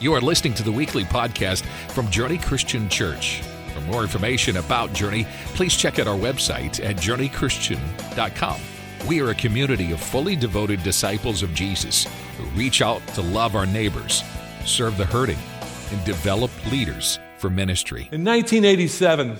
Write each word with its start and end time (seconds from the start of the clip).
You 0.00 0.12
are 0.14 0.20
listening 0.20 0.54
to 0.54 0.64
the 0.64 0.72
weekly 0.72 1.04
podcast 1.04 1.64
from 1.92 2.10
Journey 2.10 2.36
Christian 2.36 2.88
Church. 2.88 3.42
For 3.72 3.80
more 3.82 4.02
information 4.02 4.56
about 4.56 4.92
Journey, 4.92 5.24
please 5.54 5.76
check 5.76 6.00
out 6.00 6.08
our 6.08 6.18
website 6.18 6.84
at 6.84 6.96
journeychristian.com. 6.96 8.60
We 9.06 9.20
are 9.20 9.30
a 9.30 9.34
community 9.36 9.92
of 9.92 10.00
fully 10.00 10.34
devoted 10.34 10.82
disciples 10.82 11.44
of 11.44 11.54
Jesus 11.54 12.08
who 12.36 12.44
reach 12.58 12.82
out 12.82 13.06
to 13.14 13.22
love 13.22 13.54
our 13.54 13.66
neighbors, 13.66 14.24
serve 14.64 14.96
the 14.96 15.04
hurting, 15.04 15.38
and 15.92 16.04
develop 16.04 16.50
leaders 16.72 17.20
for 17.38 17.48
ministry. 17.48 18.08
In 18.10 18.24
1987, 18.24 19.38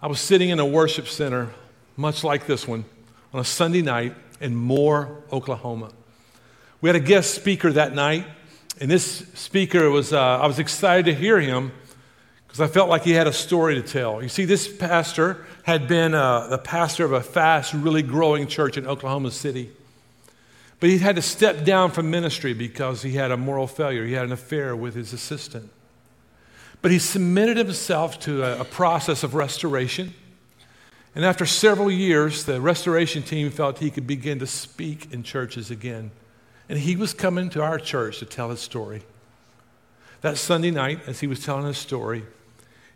I 0.00 0.06
was 0.08 0.20
sitting 0.20 0.48
in 0.48 0.58
a 0.58 0.66
worship 0.66 1.06
center, 1.06 1.50
much 1.96 2.24
like 2.24 2.46
this 2.46 2.66
one, 2.66 2.84
on 3.32 3.38
a 3.38 3.44
Sunday 3.44 3.82
night 3.82 4.16
in 4.40 4.56
Moore, 4.56 5.22
Oklahoma. 5.32 5.92
We 6.80 6.88
had 6.88 6.96
a 6.96 7.00
guest 7.00 7.34
speaker 7.34 7.72
that 7.72 7.94
night, 7.94 8.26
and 8.82 8.90
this 8.90 9.24
speaker 9.34 9.88
was, 9.90 10.12
uh, 10.12 10.20
I 10.20 10.48
was 10.48 10.58
excited 10.58 11.04
to 11.04 11.14
hear 11.14 11.38
him 11.38 11.70
because 12.44 12.60
I 12.60 12.66
felt 12.66 12.88
like 12.88 13.04
he 13.04 13.12
had 13.12 13.28
a 13.28 13.32
story 13.32 13.76
to 13.76 13.80
tell. 13.80 14.20
You 14.20 14.28
see, 14.28 14.44
this 14.44 14.66
pastor 14.66 15.46
had 15.62 15.86
been 15.86 16.14
uh, 16.14 16.48
the 16.48 16.58
pastor 16.58 17.04
of 17.04 17.12
a 17.12 17.20
fast, 17.20 17.74
really 17.74 18.02
growing 18.02 18.48
church 18.48 18.76
in 18.76 18.84
Oklahoma 18.88 19.30
City. 19.30 19.70
But 20.80 20.90
he 20.90 20.98
had 20.98 21.14
to 21.14 21.22
step 21.22 21.64
down 21.64 21.92
from 21.92 22.10
ministry 22.10 22.54
because 22.54 23.02
he 23.02 23.12
had 23.12 23.30
a 23.30 23.36
moral 23.36 23.68
failure. 23.68 24.04
He 24.04 24.14
had 24.14 24.24
an 24.24 24.32
affair 24.32 24.74
with 24.74 24.96
his 24.96 25.12
assistant. 25.12 25.70
But 26.80 26.90
he 26.90 26.98
submitted 26.98 27.56
himself 27.56 28.18
to 28.22 28.42
a, 28.42 28.62
a 28.62 28.64
process 28.64 29.22
of 29.22 29.36
restoration. 29.36 30.12
And 31.14 31.24
after 31.24 31.46
several 31.46 31.88
years, 31.88 32.46
the 32.46 32.60
restoration 32.60 33.22
team 33.22 33.52
felt 33.52 33.78
he 33.78 33.92
could 33.92 34.08
begin 34.08 34.40
to 34.40 34.46
speak 34.48 35.12
in 35.12 35.22
churches 35.22 35.70
again. 35.70 36.10
And 36.72 36.80
he 36.80 36.96
was 36.96 37.12
coming 37.12 37.50
to 37.50 37.60
our 37.60 37.78
church 37.78 38.20
to 38.20 38.24
tell 38.24 38.48
his 38.48 38.60
story. 38.60 39.02
That 40.22 40.38
Sunday 40.38 40.70
night, 40.70 41.00
as 41.06 41.20
he 41.20 41.26
was 41.26 41.44
telling 41.44 41.66
his 41.66 41.76
story, 41.76 42.24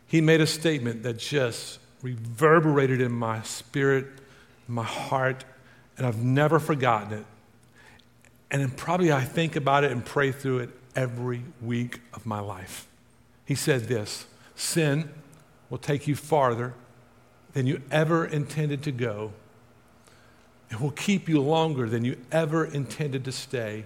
he 0.07 0.23
made 0.23 0.41
a 0.41 0.47
statement 0.47 1.03
that 1.03 1.19
just 1.19 1.79
reverberated 2.01 3.03
in 3.03 3.13
my 3.13 3.43
spirit, 3.43 4.07
my 4.67 4.83
heart, 4.83 5.45
and 5.99 6.07
I've 6.07 6.25
never 6.25 6.59
forgotten 6.59 7.19
it. 7.19 7.27
And 8.51 8.75
probably 8.79 9.13
I 9.13 9.25
think 9.25 9.57
about 9.57 9.85
it 9.85 9.93
and 9.93 10.03
pray 10.03 10.33
through 10.33 10.61
it 10.61 10.71
every 10.95 11.45
week 11.61 12.01
of 12.15 12.25
my 12.25 12.41
life. 12.41 12.89
He 13.45 13.55
said 13.55 13.89
this 13.89 14.25
Sin 14.55 15.11
will 15.69 15.77
take 15.77 16.09
you 16.09 16.17
farther 16.17 16.73
than 17.53 17.67
you 17.67 17.83
ever 17.91 18.25
intended 18.25 18.83
to 18.85 18.91
go 18.91 19.35
it 20.71 20.81
will 20.81 20.91
keep 20.91 21.29
you 21.29 21.41
longer 21.41 21.89
than 21.89 22.05
you 22.05 22.17
ever 22.33 22.65
intended 22.65 23.25
to 23.25 23.33
stay. 23.33 23.85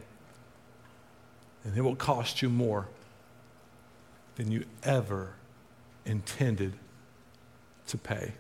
And 1.65 1.77
it 1.77 1.83
will 1.83 1.97
cost 1.97 2.41
you 2.41 2.49
more 2.49 2.89
than 4.37 4.51
you 4.51 4.65
ever 4.83 5.35
intended 6.07 6.73
to 7.89 7.99
pay. 7.99 8.33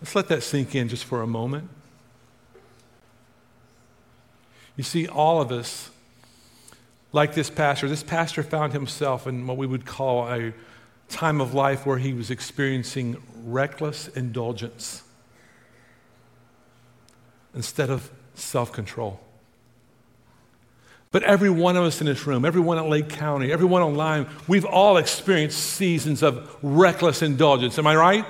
Let's 0.00 0.14
let 0.14 0.28
that 0.28 0.42
sink 0.42 0.74
in 0.74 0.88
just 0.88 1.04
for 1.04 1.22
a 1.22 1.26
moment. 1.26 1.70
You 4.76 4.84
see, 4.84 5.06
all 5.06 5.40
of 5.40 5.52
us, 5.52 5.90
like 7.12 7.34
this 7.34 7.48
pastor, 7.48 7.88
this 7.88 8.02
pastor 8.02 8.42
found 8.42 8.72
himself 8.72 9.26
in 9.26 9.46
what 9.46 9.56
we 9.56 9.66
would 9.66 9.86
call 9.86 10.28
a 10.28 10.52
time 11.08 11.40
of 11.40 11.54
life 11.54 11.86
where 11.86 11.98
he 11.98 12.12
was 12.12 12.30
experiencing 12.30 13.22
reckless 13.44 14.08
indulgence 14.08 15.02
instead 17.54 17.90
of 17.90 18.10
self 18.34 18.72
control. 18.72 19.20
But 21.12 21.24
every 21.24 21.50
one 21.50 21.76
of 21.76 21.84
us 21.84 22.00
in 22.00 22.06
this 22.06 22.26
room, 22.26 22.44
everyone 22.46 22.78
at 22.78 22.86
Lake 22.86 23.10
County, 23.10 23.52
everyone 23.52 23.82
online, 23.82 24.26
we've 24.48 24.64
all 24.64 24.96
experienced 24.96 25.58
seasons 25.58 26.22
of 26.22 26.56
reckless 26.62 27.20
indulgence. 27.20 27.78
Am 27.78 27.86
I 27.86 27.94
right? 27.94 28.24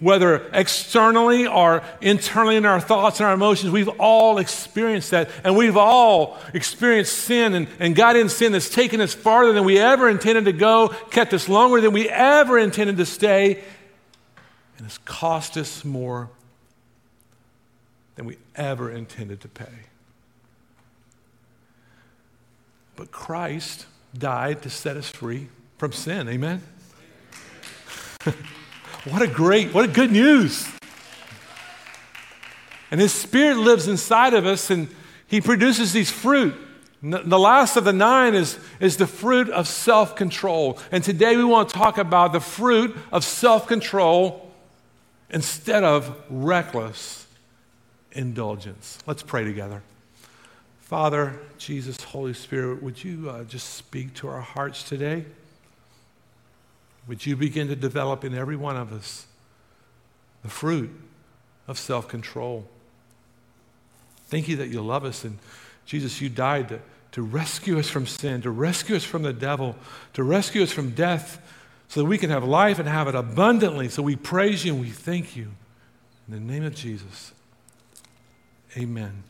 Whether 0.00 0.48
externally 0.52 1.46
or 1.46 1.82
internally 2.00 2.56
in 2.56 2.64
our 2.64 2.80
thoughts 2.80 3.20
and 3.20 3.26
our 3.26 3.34
emotions, 3.34 3.70
we've 3.72 3.90
all 4.00 4.38
experienced 4.38 5.10
that. 5.10 5.28
And 5.44 5.54
we've 5.54 5.76
all 5.76 6.38
experienced 6.54 7.12
sin 7.12 7.54
and, 7.54 7.68
and 7.78 7.94
got 7.94 8.16
in 8.16 8.30
sin 8.30 8.52
that's 8.52 8.70
taken 8.70 9.02
us 9.02 9.12
farther 9.12 9.52
than 9.52 9.64
we 9.64 9.78
ever 9.78 10.08
intended 10.08 10.46
to 10.46 10.52
go, 10.52 10.88
kept 11.10 11.34
us 11.34 11.46
longer 11.46 11.80
than 11.82 11.92
we 11.92 12.08
ever 12.08 12.58
intended 12.58 12.96
to 12.96 13.06
stay, 13.06 13.62
and 14.78 14.86
has 14.86 14.96
cost 14.98 15.58
us 15.58 15.84
more 15.84 16.30
than 18.16 18.26
we 18.26 18.36
ever 18.54 18.90
intended 18.90 19.40
to 19.40 19.48
pay. 19.48 19.66
But 22.96 23.10
Christ 23.10 23.86
died 24.16 24.62
to 24.62 24.70
set 24.70 24.96
us 24.96 25.08
free 25.08 25.48
from 25.78 25.92
sin. 25.92 26.28
Amen? 26.28 26.62
what 29.04 29.22
a 29.22 29.26
great, 29.26 29.74
what 29.74 29.84
a 29.84 29.92
good 29.92 30.12
news. 30.12 30.68
And 32.90 33.00
His 33.00 33.12
Spirit 33.12 33.56
lives 33.56 33.88
inside 33.88 34.34
of 34.34 34.46
us 34.46 34.70
and 34.70 34.88
He 35.26 35.40
produces 35.40 35.92
these 35.92 36.10
fruit. 36.10 36.54
The 37.02 37.38
last 37.38 37.76
of 37.76 37.84
the 37.84 37.92
nine 37.92 38.34
is, 38.34 38.58
is 38.80 38.96
the 38.96 39.06
fruit 39.06 39.50
of 39.50 39.68
self 39.68 40.16
control. 40.16 40.78
And 40.90 41.04
today 41.04 41.36
we 41.36 41.44
want 41.44 41.68
to 41.68 41.74
talk 41.74 41.98
about 41.98 42.32
the 42.32 42.40
fruit 42.40 42.96
of 43.12 43.24
self 43.24 43.66
control 43.66 44.50
instead 45.28 45.84
of 45.84 46.16
reckless 46.30 47.23
indulgence. 48.14 48.98
Let's 49.06 49.22
pray 49.22 49.44
together. 49.44 49.82
Father, 50.80 51.38
Jesus, 51.58 52.02
Holy 52.02 52.34
Spirit, 52.34 52.82
would 52.82 53.02
you 53.02 53.30
uh, 53.30 53.44
just 53.44 53.74
speak 53.74 54.14
to 54.14 54.28
our 54.28 54.40
hearts 54.40 54.82
today? 54.82 55.24
Would 57.08 57.26
you 57.26 57.36
begin 57.36 57.68
to 57.68 57.76
develop 57.76 58.24
in 58.24 58.34
every 58.34 58.56
one 58.56 58.76
of 58.76 58.92
us 58.92 59.26
the 60.42 60.48
fruit 60.48 60.90
of 61.68 61.78
self 61.78 62.08
control? 62.08 62.66
Thank 64.26 64.48
you 64.48 64.56
that 64.56 64.68
you 64.68 64.80
love 64.80 65.04
us. 65.04 65.24
And 65.24 65.38
Jesus, 65.86 66.20
you 66.20 66.28
died 66.28 66.70
to, 66.70 66.80
to 67.12 67.22
rescue 67.22 67.78
us 67.78 67.88
from 67.88 68.06
sin, 68.06 68.42
to 68.42 68.50
rescue 68.50 68.96
us 68.96 69.04
from 69.04 69.22
the 69.22 69.32
devil, 69.32 69.76
to 70.14 70.22
rescue 70.22 70.62
us 70.62 70.72
from 70.72 70.90
death, 70.90 71.40
so 71.88 72.00
that 72.00 72.06
we 72.06 72.18
can 72.18 72.30
have 72.30 72.44
life 72.44 72.78
and 72.78 72.88
have 72.88 73.06
it 73.06 73.14
abundantly. 73.14 73.88
So 73.88 74.02
we 74.02 74.16
praise 74.16 74.64
you 74.64 74.72
and 74.72 74.80
we 74.80 74.90
thank 74.90 75.36
you. 75.36 75.50
In 76.26 76.34
the 76.34 76.40
name 76.40 76.64
of 76.64 76.74
Jesus. 76.74 77.33
Amen. 78.76 79.22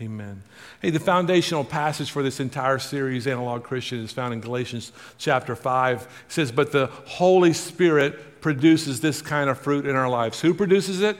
Amen. 0.00 0.42
Hey, 0.80 0.90
the 0.90 1.00
foundational 1.00 1.64
passage 1.64 2.10
for 2.10 2.22
this 2.22 2.38
entire 2.38 2.78
series, 2.78 3.26
Analog 3.26 3.64
Christian, 3.64 3.98
is 3.98 4.12
found 4.12 4.32
in 4.32 4.40
Galatians 4.40 4.92
chapter 5.18 5.56
5. 5.56 6.02
It 6.02 6.08
says, 6.28 6.52
But 6.52 6.70
the 6.70 6.86
Holy 6.86 7.52
Spirit 7.52 8.40
produces 8.40 9.00
this 9.00 9.20
kind 9.20 9.50
of 9.50 9.58
fruit 9.58 9.86
in 9.86 9.96
our 9.96 10.08
lives. 10.08 10.40
Who 10.40 10.54
produces 10.54 11.00
it? 11.00 11.16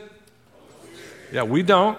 Yeah, 1.33 1.43
we 1.43 1.63
don't. 1.63 1.99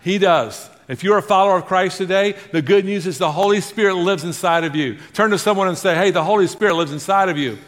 He 0.00 0.18
does. 0.18 0.70
If 0.88 1.02
you're 1.02 1.18
a 1.18 1.22
follower 1.22 1.56
of 1.56 1.66
Christ 1.66 1.98
today, 1.98 2.34
the 2.52 2.62
good 2.62 2.84
news 2.84 3.06
is 3.06 3.18
the 3.18 3.32
Holy 3.32 3.60
Spirit 3.60 3.94
lives 3.94 4.24
inside 4.24 4.64
of 4.64 4.76
you. 4.76 4.98
Turn 5.12 5.30
to 5.30 5.38
someone 5.38 5.68
and 5.68 5.78
say, 5.78 5.94
Hey, 5.94 6.10
the 6.10 6.24
Holy 6.24 6.46
Spirit 6.46 6.74
lives 6.74 6.92
inside 6.92 7.28
of 7.28 7.38
you. 7.38 7.58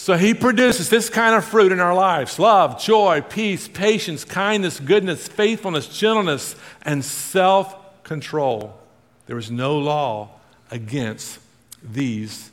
So 0.00 0.16
he 0.16 0.32
produces 0.32 0.88
this 0.88 1.10
kind 1.10 1.34
of 1.34 1.44
fruit 1.44 1.72
in 1.72 1.78
our 1.78 1.94
lives 1.94 2.38
love, 2.38 2.80
joy, 2.80 3.20
peace, 3.20 3.68
patience, 3.68 4.24
kindness, 4.24 4.80
goodness, 4.80 5.28
faithfulness, 5.28 5.88
gentleness, 5.88 6.56
and 6.80 7.04
self 7.04 8.02
control. 8.02 8.80
There 9.26 9.36
is 9.36 9.50
no 9.50 9.76
law 9.76 10.30
against 10.70 11.38
these 11.82 12.50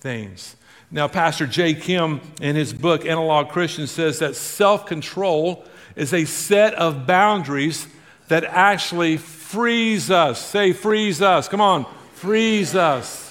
things. 0.00 0.56
Now, 0.90 1.06
Pastor 1.06 1.46
Jay 1.46 1.72
Kim, 1.72 2.20
in 2.40 2.56
his 2.56 2.72
book 2.72 3.06
Analog 3.06 3.50
Christian, 3.50 3.86
says 3.86 4.18
that 4.18 4.34
self 4.34 4.86
control 4.86 5.64
is 5.94 6.12
a 6.12 6.24
set 6.24 6.74
of 6.74 7.06
boundaries 7.06 7.86
that 8.26 8.42
actually 8.42 9.18
frees 9.18 10.10
us. 10.10 10.44
Say, 10.44 10.72
frees 10.72 11.22
us. 11.22 11.46
Come 11.46 11.60
on, 11.60 11.86
frees 12.14 12.74
us 12.74 13.25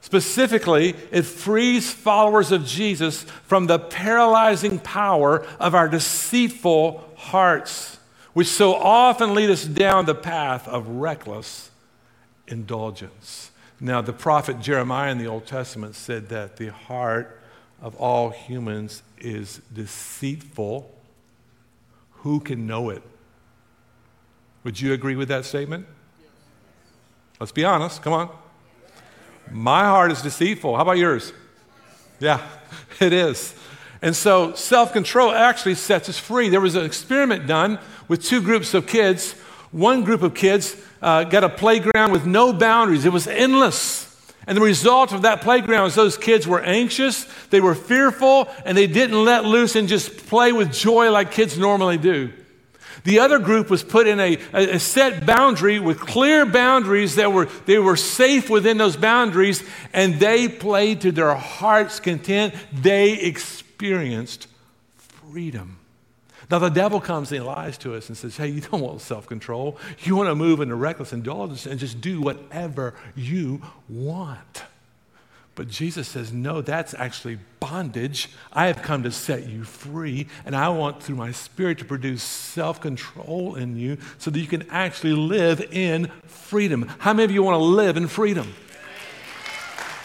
Specifically, 0.00 0.96
it 1.10 1.22
frees 1.22 1.92
followers 1.92 2.52
of 2.52 2.66
Jesus 2.66 3.22
from 3.44 3.66
the 3.66 3.78
paralyzing 3.78 4.78
power 4.78 5.46
of 5.58 5.74
our 5.74 5.88
deceitful 5.88 7.04
hearts, 7.16 7.98
which 8.32 8.48
so 8.48 8.74
often 8.74 9.34
lead 9.34 9.50
us 9.50 9.64
down 9.64 10.06
the 10.06 10.14
path 10.14 10.66
of 10.66 10.88
reckless 10.88 11.70
indulgence. 12.48 13.50
Now, 13.78 14.00
the 14.00 14.12
prophet 14.12 14.60
Jeremiah 14.60 15.10
in 15.10 15.18
the 15.18 15.26
Old 15.26 15.46
Testament 15.46 15.94
said 15.94 16.28
that 16.30 16.56
the 16.56 16.72
heart 16.72 17.40
of 17.80 17.94
all 17.96 18.30
humans 18.30 19.02
is 19.18 19.60
deceitful. 19.72 20.94
Who 22.22 22.40
can 22.40 22.66
know 22.66 22.90
it? 22.90 23.02
Would 24.64 24.80
you 24.80 24.92
agree 24.92 25.16
with 25.16 25.28
that 25.28 25.46
statement? 25.46 25.86
Let's 27.38 27.52
be 27.52 27.64
honest. 27.64 28.02
Come 28.02 28.12
on. 28.12 28.30
My 29.50 29.84
heart 29.84 30.12
is 30.12 30.22
deceitful. 30.22 30.76
How 30.76 30.82
about 30.82 30.98
yours? 30.98 31.32
Yeah, 32.18 32.46
it 33.00 33.12
is. 33.12 33.54
And 34.02 34.16
so 34.16 34.54
self 34.54 34.92
control 34.92 35.32
actually 35.32 35.74
sets 35.74 36.08
us 36.08 36.18
free. 36.18 36.48
There 36.48 36.60
was 36.60 36.74
an 36.74 36.84
experiment 36.84 37.46
done 37.46 37.78
with 38.08 38.24
two 38.24 38.40
groups 38.40 38.74
of 38.74 38.86
kids. 38.86 39.32
One 39.72 40.04
group 40.04 40.22
of 40.22 40.34
kids 40.34 40.76
uh, 41.02 41.24
got 41.24 41.44
a 41.44 41.48
playground 41.48 42.12
with 42.12 42.26
no 42.26 42.52
boundaries, 42.52 43.04
it 43.04 43.12
was 43.12 43.26
endless. 43.26 44.06
And 44.46 44.56
the 44.56 44.62
result 44.62 45.12
of 45.12 45.22
that 45.22 45.42
playground 45.42 45.84
was 45.84 45.94
those 45.94 46.16
kids 46.16 46.46
were 46.46 46.60
anxious, 46.60 47.24
they 47.50 47.60
were 47.60 47.74
fearful, 47.74 48.48
and 48.64 48.76
they 48.76 48.86
didn't 48.86 49.24
let 49.24 49.44
loose 49.44 49.76
and 49.76 49.86
just 49.86 50.26
play 50.26 50.50
with 50.50 50.72
joy 50.72 51.10
like 51.10 51.30
kids 51.30 51.56
normally 51.58 51.98
do. 51.98 52.32
The 53.04 53.18
other 53.18 53.38
group 53.38 53.70
was 53.70 53.82
put 53.82 54.06
in 54.06 54.20
a, 54.20 54.38
a, 54.52 54.78
set 54.78 55.24
boundary 55.24 55.78
with 55.78 56.00
clear 56.00 56.44
boundaries 56.46 57.16
that 57.16 57.32
were, 57.32 57.46
they 57.66 57.78
were 57.78 57.96
safe 57.96 58.50
within 58.50 58.78
those 58.78 58.96
boundaries, 58.96 59.62
and 59.92 60.20
they 60.20 60.48
played 60.48 61.00
to 61.02 61.12
their 61.12 61.34
heart's 61.34 62.00
content. 62.00 62.54
They 62.72 63.12
experienced 63.12 64.48
freedom. 64.96 65.78
Now, 66.50 66.58
the 66.58 66.68
devil 66.68 67.00
comes 67.00 67.30
and 67.30 67.40
he 67.40 67.46
lies 67.46 67.78
to 67.78 67.94
us 67.94 68.08
and 68.08 68.18
says, 68.18 68.36
Hey, 68.36 68.48
you 68.48 68.60
don't 68.60 68.80
want 68.80 69.00
self 69.00 69.26
control. 69.26 69.78
You 70.00 70.16
want 70.16 70.28
to 70.28 70.34
move 70.34 70.60
into 70.60 70.74
reckless 70.74 71.12
indulgence 71.12 71.64
and 71.64 71.78
just 71.78 72.00
do 72.00 72.20
whatever 72.20 72.94
you 73.14 73.62
want. 73.88 74.64
But 75.60 75.68
Jesus 75.68 76.08
says, 76.08 76.32
No, 76.32 76.62
that's 76.62 76.94
actually 76.94 77.38
bondage. 77.60 78.30
I 78.50 78.68
have 78.68 78.80
come 78.80 79.02
to 79.02 79.10
set 79.10 79.46
you 79.46 79.62
free, 79.62 80.26
and 80.46 80.56
I 80.56 80.70
want 80.70 81.02
through 81.02 81.16
my 81.16 81.32
spirit 81.32 81.76
to 81.80 81.84
produce 81.84 82.22
self 82.22 82.80
control 82.80 83.56
in 83.56 83.76
you 83.76 83.98
so 84.16 84.30
that 84.30 84.40
you 84.40 84.46
can 84.46 84.66
actually 84.70 85.12
live 85.12 85.60
in 85.70 86.10
freedom. 86.24 86.90
How 87.00 87.12
many 87.12 87.24
of 87.24 87.30
you 87.30 87.42
want 87.42 87.56
to 87.56 87.62
live 87.62 87.98
in 87.98 88.08
freedom? 88.08 88.54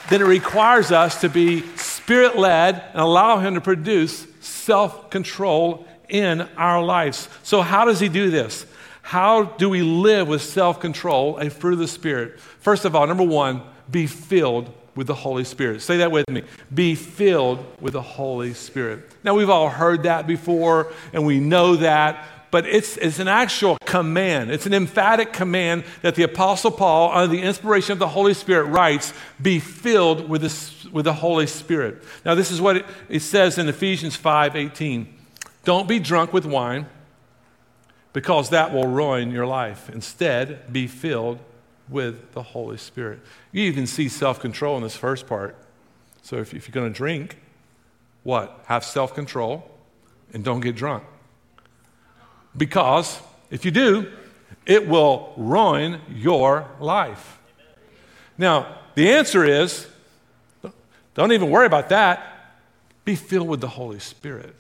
Then 0.10 0.22
it 0.22 0.25
requires 0.25 0.92
us 0.92 1.22
to 1.22 1.30
be 1.30 1.62
spirit 1.78 2.38
led 2.38 2.84
and 2.92 3.00
allow 3.00 3.40
Him 3.40 3.54
to 3.54 3.62
produce 3.62 4.28
self 4.42 5.10
control 5.10 5.88
in 6.10 6.42
our 6.57 6.84
lives. 6.84 7.30
So, 7.44 7.62
how 7.62 7.86
does 7.86 8.02
He 8.02 8.10
do 8.10 8.30
this? 8.30 8.66
How 9.04 9.44
do 9.44 9.69
we 9.69 9.84
live 9.84 10.28
with 10.28 10.42
self 10.42 10.81
control, 10.81 11.38
a 11.38 11.50
fruit 11.50 11.72
of 11.72 11.80
the 11.80 11.88
Spirit? 11.88 12.42
First 12.42 12.84
of 12.84 12.94
all, 12.94 13.07
number 13.07 13.24
one, 13.24 13.62
be 13.90 14.06
filled 14.06 14.69
with 14.95 15.07
the 15.07 15.15
Holy 15.15 15.44
Spirit. 15.44 15.81
Say 15.81 15.97
that 15.97 16.12
with 16.12 16.30
me. 16.30 16.44
Be 16.74 16.95
filled 16.95 17.65
with 17.81 17.94
the 17.94 18.01
Holy 18.01 18.53
Spirit. 18.53 19.12
Now, 19.24 19.36
we've 19.36 19.50
all 19.50 19.69
heard 19.69 20.03
that 20.03 20.25
before, 20.25 20.92
and 21.13 21.25
we 21.25 21.39
know 21.39 21.75
that, 21.75 22.25
but 22.50 22.65
it's, 22.65 22.95
it's 22.97 23.19
an 23.19 23.27
actual 23.27 23.77
command. 23.86 24.51
It's 24.51 24.65
an 24.65 24.74
emphatic 24.74 25.33
command 25.33 25.83
that 26.01 26.15
the 26.15 26.24
Apostle 26.24 26.71
Paul, 26.71 27.12
under 27.12 27.36
the 27.36 27.42
inspiration 27.42 27.92
of 27.92 28.00
the 28.00 28.07
Holy 28.07 28.33
Spirit, 28.33 28.65
writes 28.65 29.13
Be 29.42 29.59
filled 29.59 30.30
with 30.30 30.42
the, 30.42 30.89
with 30.89 31.06
the 31.06 31.13
Holy 31.13 31.47
Spirit. 31.47 32.01
Now, 32.24 32.36
this 32.36 32.51
is 32.51 32.62
what 32.62 32.77
it, 32.77 32.86
it 33.09 33.19
says 33.19 33.57
in 33.57 33.68
Ephesians 33.68 34.15
5 34.15 34.56
18. 34.56 35.13
Don't 35.65 35.88
be 35.88 36.00
drunk 36.00 36.31
with 36.31 36.45
wine, 36.45 36.86
because 38.13 38.51
that 38.51 38.71
will 38.71 38.88
ruin 38.88 39.31
your 39.31 39.45
life. 39.45 39.89
Instead, 39.89 40.71
be 40.71 40.88
filled 40.88 41.39
with 41.89 42.33
the 42.33 42.41
Holy 42.41 42.77
Spirit. 42.77 43.19
You 43.51 43.63
even 43.63 43.87
see 43.87 44.09
self 44.09 44.39
control 44.39 44.77
in 44.77 44.83
this 44.83 44.95
first 44.95 45.27
part. 45.27 45.55
So 46.21 46.37
if, 46.37 46.53
if 46.53 46.67
you're 46.67 46.73
going 46.73 46.91
to 46.91 46.97
drink, 46.97 47.37
what? 48.23 48.63
Have 48.65 48.83
self 48.83 49.13
control 49.13 49.69
and 50.33 50.43
don't 50.43 50.61
get 50.61 50.75
drunk. 50.75 51.03
Because 52.57 53.19
if 53.51 53.65
you 53.65 53.71
do, 53.71 54.11
it 54.65 54.87
will 54.87 55.33
ruin 55.37 56.01
your 56.09 56.67
life. 56.79 57.39
Now, 58.37 58.79
the 58.95 59.11
answer 59.11 59.43
is 59.43 59.87
don't 61.13 61.31
even 61.31 61.49
worry 61.49 61.65
about 61.65 61.89
that. 61.89 62.31
Be 63.05 63.15
filled 63.15 63.47
with 63.47 63.61
the 63.61 63.67
Holy 63.67 63.99
Spirit. 63.99 64.55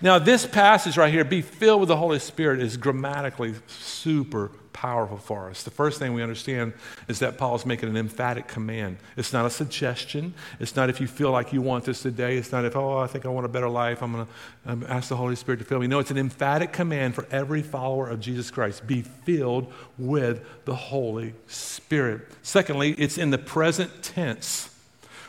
Now, 0.00 0.18
this 0.18 0.44
passage 0.46 0.96
right 0.96 1.12
here, 1.12 1.24
be 1.24 1.42
filled 1.42 1.80
with 1.80 1.88
the 1.88 1.96
Holy 1.96 2.18
Spirit, 2.18 2.60
is 2.60 2.76
grammatically 2.76 3.54
super 3.66 4.50
powerful 4.74 5.16
for 5.16 5.48
us. 5.48 5.62
The 5.62 5.70
first 5.70 5.98
thing 5.98 6.12
we 6.12 6.22
understand 6.22 6.74
is 7.08 7.20
that 7.20 7.38
Paul's 7.38 7.64
making 7.64 7.88
an 7.88 7.96
emphatic 7.96 8.46
command. 8.46 8.98
It's 9.16 9.32
not 9.32 9.46
a 9.46 9.50
suggestion. 9.50 10.34
It's 10.60 10.76
not 10.76 10.90
if 10.90 11.00
you 11.00 11.06
feel 11.06 11.30
like 11.30 11.54
you 11.54 11.62
want 11.62 11.84
this 11.84 12.02
today. 12.02 12.36
It's 12.36 12.52
not 12.52 12.66
if, 12.66 12.76
oh, 12.76 12.98
I 12.98 13.06
think 13.06 13.24
I 13.24 13.28
want 13.28 13.46
a 13.46 13.48
better 13.48 13.70
life. 13.70 14.02
I'm 14.02 14.12
going 14.12 14.26
to 14.26 14.70
um, 14.70 14.84
ask 14.86 15.08
the 15.08 15.16
Holy 15.16 15.36
Spirit 15.36 15.58
to 15.60 15.64
fill 15.64 15.78
me. 15.78 15.86
No, 15.86 15.98
it's 15.98 16.10
an 16.10 16.18
emphatic 16.18 16.72
command 16.72 17.14
for 17.14 17.26
every 17.30 17.62
follower 17.62 18.10
of 18.10 18.20
Jesus 18.20 18.50
Christ. 18.50 18.86
Be 18.86 19.00
filled 19.00 19.72
with 19.96 20.44
the 20.66 20.74
Holy 20.74 21.32
Spirit. 21.46 22.20
Secondly, 22.42 22.92
it's 22.98 23.16
in 23.16 23.30
the 23.30 23.38
present 23.38 24.02
tense, 24.02 24.76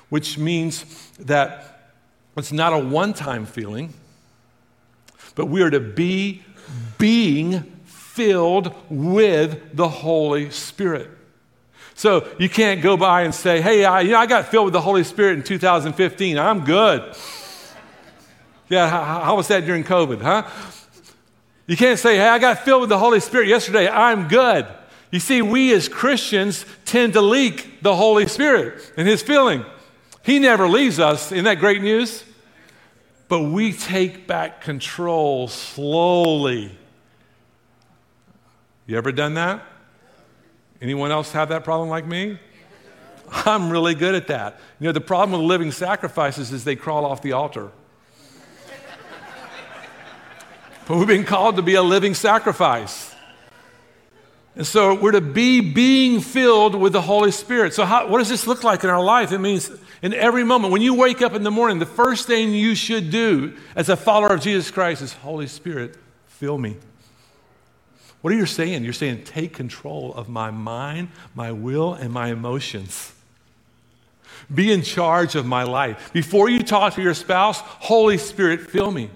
which 0.09 0.38
means 0.38 1.12
that 1.19 1.94
it's 2.36 2.51
not 2.51 2.74
a 2.74 2.80
one 2.80 3.13
time 3.13 3.45
feeling 3.45 3.94
but 5.36 5.47
we 5.47 5.62
are 5.62 5.69
to 5.69 5.80
be 5.80 6.44
being 6.97 7.75
filled 8.16 8.74
with 8.90 9.76
the 9.76 9.88
Holy 9.88 10.50
Spirit. 10.50 11.10
So 11.94 12.28
you 12.40 12.50
can't 12.50 12.82
go 12.82 12.98
by 12.98 13.22
and 13.22 13.34
say, 13.34 13.62
hey, 13.62 13.86
I, 13.86 14.02
you 14.02 14.12
know, 14.12 14.18
I 14.18 14.26
got 14.26 14.48
filled 14.48 14.66
with 14.66 14.74
the 14.74 14.82
Holy 14.82 15.04
Spirit 15.04 15.38
in 15.38 15.44
2015. 15.44 16.38
I'm 16.38 16.66
good. 16.66 17.16
Yeah, 18.70 18.90
how, 18.90 19.22
how 19.22 19.36
was 19.36 19.48
that 19.50 19.66
during 19.66 19.84
COVID, 19.84 20.22
huh? 20.22 20.50
You 21.68 21.78
can't 21.78 22.00
say, 22.00 22.18
hey, 22.18 22.28
I 22.28 22.40
got 22.40 22.60
filled 22.60 22.82
with 22.82 22.90
the 22.90 22.98
Holy 22.98 23.20
Spirit 23.20 23.48
yesterday. 23.48 23.88
I'm 23.88 24.28
good. 24.28 24.68
You 25.12 25.20
see, 25.20 25.42
we 25.42 25.74
as 25.74 25.88
Christians 25.88 26.66
tend 26.84 27.14
to 27.14 27.22
leak 27.22 27.82
the 27.82 27.96
Holy 27.96 28.28
Spirit 28.28 28.92
and 28.98 29.08
His 29.08 29.22
filling. 29.22 29.64
He 30.24 30.40
never 30.40 30.68
leaves 30.68 31.00
us. 31.00 31.32
Isn't 31.32 31.46
that 31.46 31.60
great 31.60 31.82
news? 31.82 32.24
but 33.28 33.42
we 33.42 33.74
take 33.74 34.28
back 34.28 34.62
control 34.62 35.48
slowly. 35.48 36.78
You 38.88 38.98
ever 38.98 39.12
done 39.12 39.34
that? 39.34 39.64
Anyone 40.82 41.12
else 41.12 41.32
have 41.32 41.50
that 41.50 41.64
problem 41.64 41.90
like 41.90 42.06
me? 42.06 42.38
I'm 43.32 43.72
really 43.72 43.96
good 43.96 44.14
at 44.14 44.28
that. 44.28 44.60
You 44.80 44.86
know, 44.86 44.92
the 44.92 45.02
problem 45.02 45.40
with 45.40 45.48
living 45.48 45.72
sacrifices 45.72 46.52
is 46.52 46.64
they 46.64 46.76
crawl 46.76 47.06
off 47.06 47.22
the 47.22 47.32
altar. 47.32 47.72
but 50.88 50.98
we've 50.98 51.08
been 51.08 51.24
called 51.24 51.56
to 51.56 51.64
be 51.64 51.76
a 51.76 51.82
living 51.82 52.14
sacrifice. 52.14 53.14
And 54.56 54.66
so 54.66 54.94
we're 54.94 55.12
to 55.12 55.22
be 55.22 55.60
being 55.60 56.22
filled 56.22 56.76
with 56.76 56.94
the 56.94 57.02
Holy 57.02 57.31
Spirit. 57.31 57.74
So, 57.74 57.84
how, 57.84 58.08
what 58.08 58.20
does 58.20 58.30
this 58.30 58.48
look 58.48 58.64
like 58.64 58.86
in 58.86 58.90
our 58.90 59.04
life? 59.04 59.34
It 59.34 59.40
means 59.40 59.70
in 60.02 60.14
every 60.14 60.46
moment, 60.46 60.72
when 60.72 60.81
you 60.81 60.94
wake 60.94 61.22
up 61.22 61.34
in 61.34 61.44
the 61.44 61.52
morning, 61.52 61.80
the 61.80 61.86
first 61.86 62.26
thing 62.26 62.54
you 62.54 62.74
should 62.74 63.10
do 63.10 63.58
as 63.76 63.90
a 63.90 63.98
follower 63.98 64.31
of 64.31 64.40
Jesus 64.40 64.72
Christ 64.72 65.02
is 65.02 65.12
Holy 65.12 65.48
Spirit, 65.48 65.98
fill 66.28 66.58
me. 66.58 66.78
What 68.25 68.33
are 68.33 68.38
you 68.38 68.48
saying? 68.48 68.83
You're 68.83 68.92
saying, 68.92 69.25
take 69.25 69.54
control 69.54 70.12
of 70.16 70.30
my 70.30 70.50
mind, 70.50 71.10
my 71.36 71.51
will, 71.51 71.94
and 71.94 72.11
my 72.11 72.31
emotions. 72.31 73.14
Be 74.52 74.71
in 74.71 74.81
charge 74.81 75.35
of 75.35 75.45
my 75.45 75.61
life. 75.61 76.11
Before 76.11 76.50
you 76.50 76.64
talk 76.64 76.95
to 76.95 77.04
your 77.04 77.14
spouse, 77.14 77.59
Holy 77.59 78.18
Spirit, 78.18 78.61
fill 78.61 78.90
me. 78.90 79.11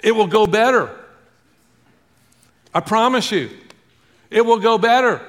It 0.00 0.10
will 0.10 0.26
go 0.26 0.44
better. 0.44 0.90
I 2.74 2.80
promise 2.80 3.30
you. 3.30 3.50
It 4.28 4.44
will 4.44 4.58
go 4.58 4.76
better. 4.76 5.20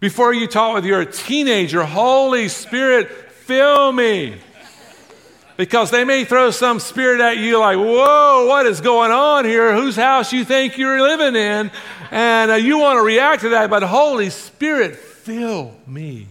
Before 0.00 0.34
you 0.34 0.48
talk 0.48 0.74
with 0.74 0.84
your 0.84 1.04
teenager, 1.04 1.84
Holy 1.84 2.48
Spirit, 2.48 3.08
fill 3.30 3.92
me. 3.92 4.34
Because 5.60 5.90
they 5.90 6.04
may 6.04 6.24
throw 6.24 6.50
some 6.52 6.80
spirit 6.80 7.20
at 7.20 7.36
you 7.36 7.58
like, 7.58 7.76
whoa, 7.76 8.46
what 8.46 8.64
is 8.64 8.80
going 8.80 9.10
on 9.10 9.44
here? 9.44 9.74
Whose 9.74 9.94
house 9.94 10.32
you 10.32 10.42
think 10.42 10.78
you're 10.78 11.02
living 11.02 11.36
in? 11.36 11.70
And 12.10 12.50
uh, 12.50 12.54
you 12.54 12.78
want 12.78 12.96
to 12.96 13.02
react 13.02 13.42
to 13.42 13.50
that, 13.50 13.68
but 13.68 13.82
Holy 13.82 14.30
Spirit, 14.30 14.96
fill 14.96 15.76
me. 15.86 16.28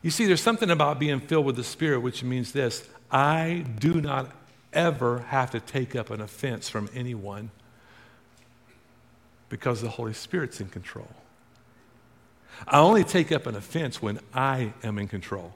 You 0.00 0.10
see, 0.10 0.24
there's 0.24 0.40
something 0.40 0.70
about 0.70 0.98
being 0.98 1.20
filled 1.20 1.44
with 1.44 1.56
the 1.56 1.64
Spirit, 1.64 2.00
which 2.00 2.24
means 2.24 2.52
this 2.52 2.88
I 3.10 3.66
do 3.78 4.00
not 4.00 4.32
ever 4.72 5.18
have 5.18 5.50
to 5.50 5.60
take 5.60 5.94
up 5.94 6.08
an 6.08 6.22
offense 6.22 6.70
from 6.70 6.88
anyone 6.94 7.50
because 9.50 9.82
the 9.82 9.90
Holy 9.90 10.14
Spirit's 10.14 10.62
in 10.62 10.68
control. 10.68 11.10
I 12.66 12.78
only 12.78 13.04
take 13.04 13.30
up 13.30 13.46
an 13.46 13.54
offense 13.54 14.00
when 14.00 14.18
I 14.32 14.72
am 14.82 14.98
in 14.98 15.08
control. 15.08 15.52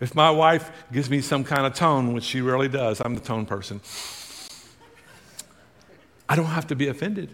If 0.00 0.14
my 0.14 0.30
wife 0.30 0.70
gives 0.92 1.10
me 1.10 1.20
some 1.20 1.44
kind 1.44 1.66
of 1.66 1.74
tone, 1.74 2.12
which 2.12 2.24
she 2.24 2.40
rarely 2.40 2.68
does, 2.68 3.00
I'm 3.04 3.14
the 3.14 3.20
tone 3.20 3.46
person, 3.46 3.80
I 6.28 6.36
don't 6.36 6.46
have 6.46 6.68
to 6.68 6.76
be 6.76 6.88
offended 6.88 7.30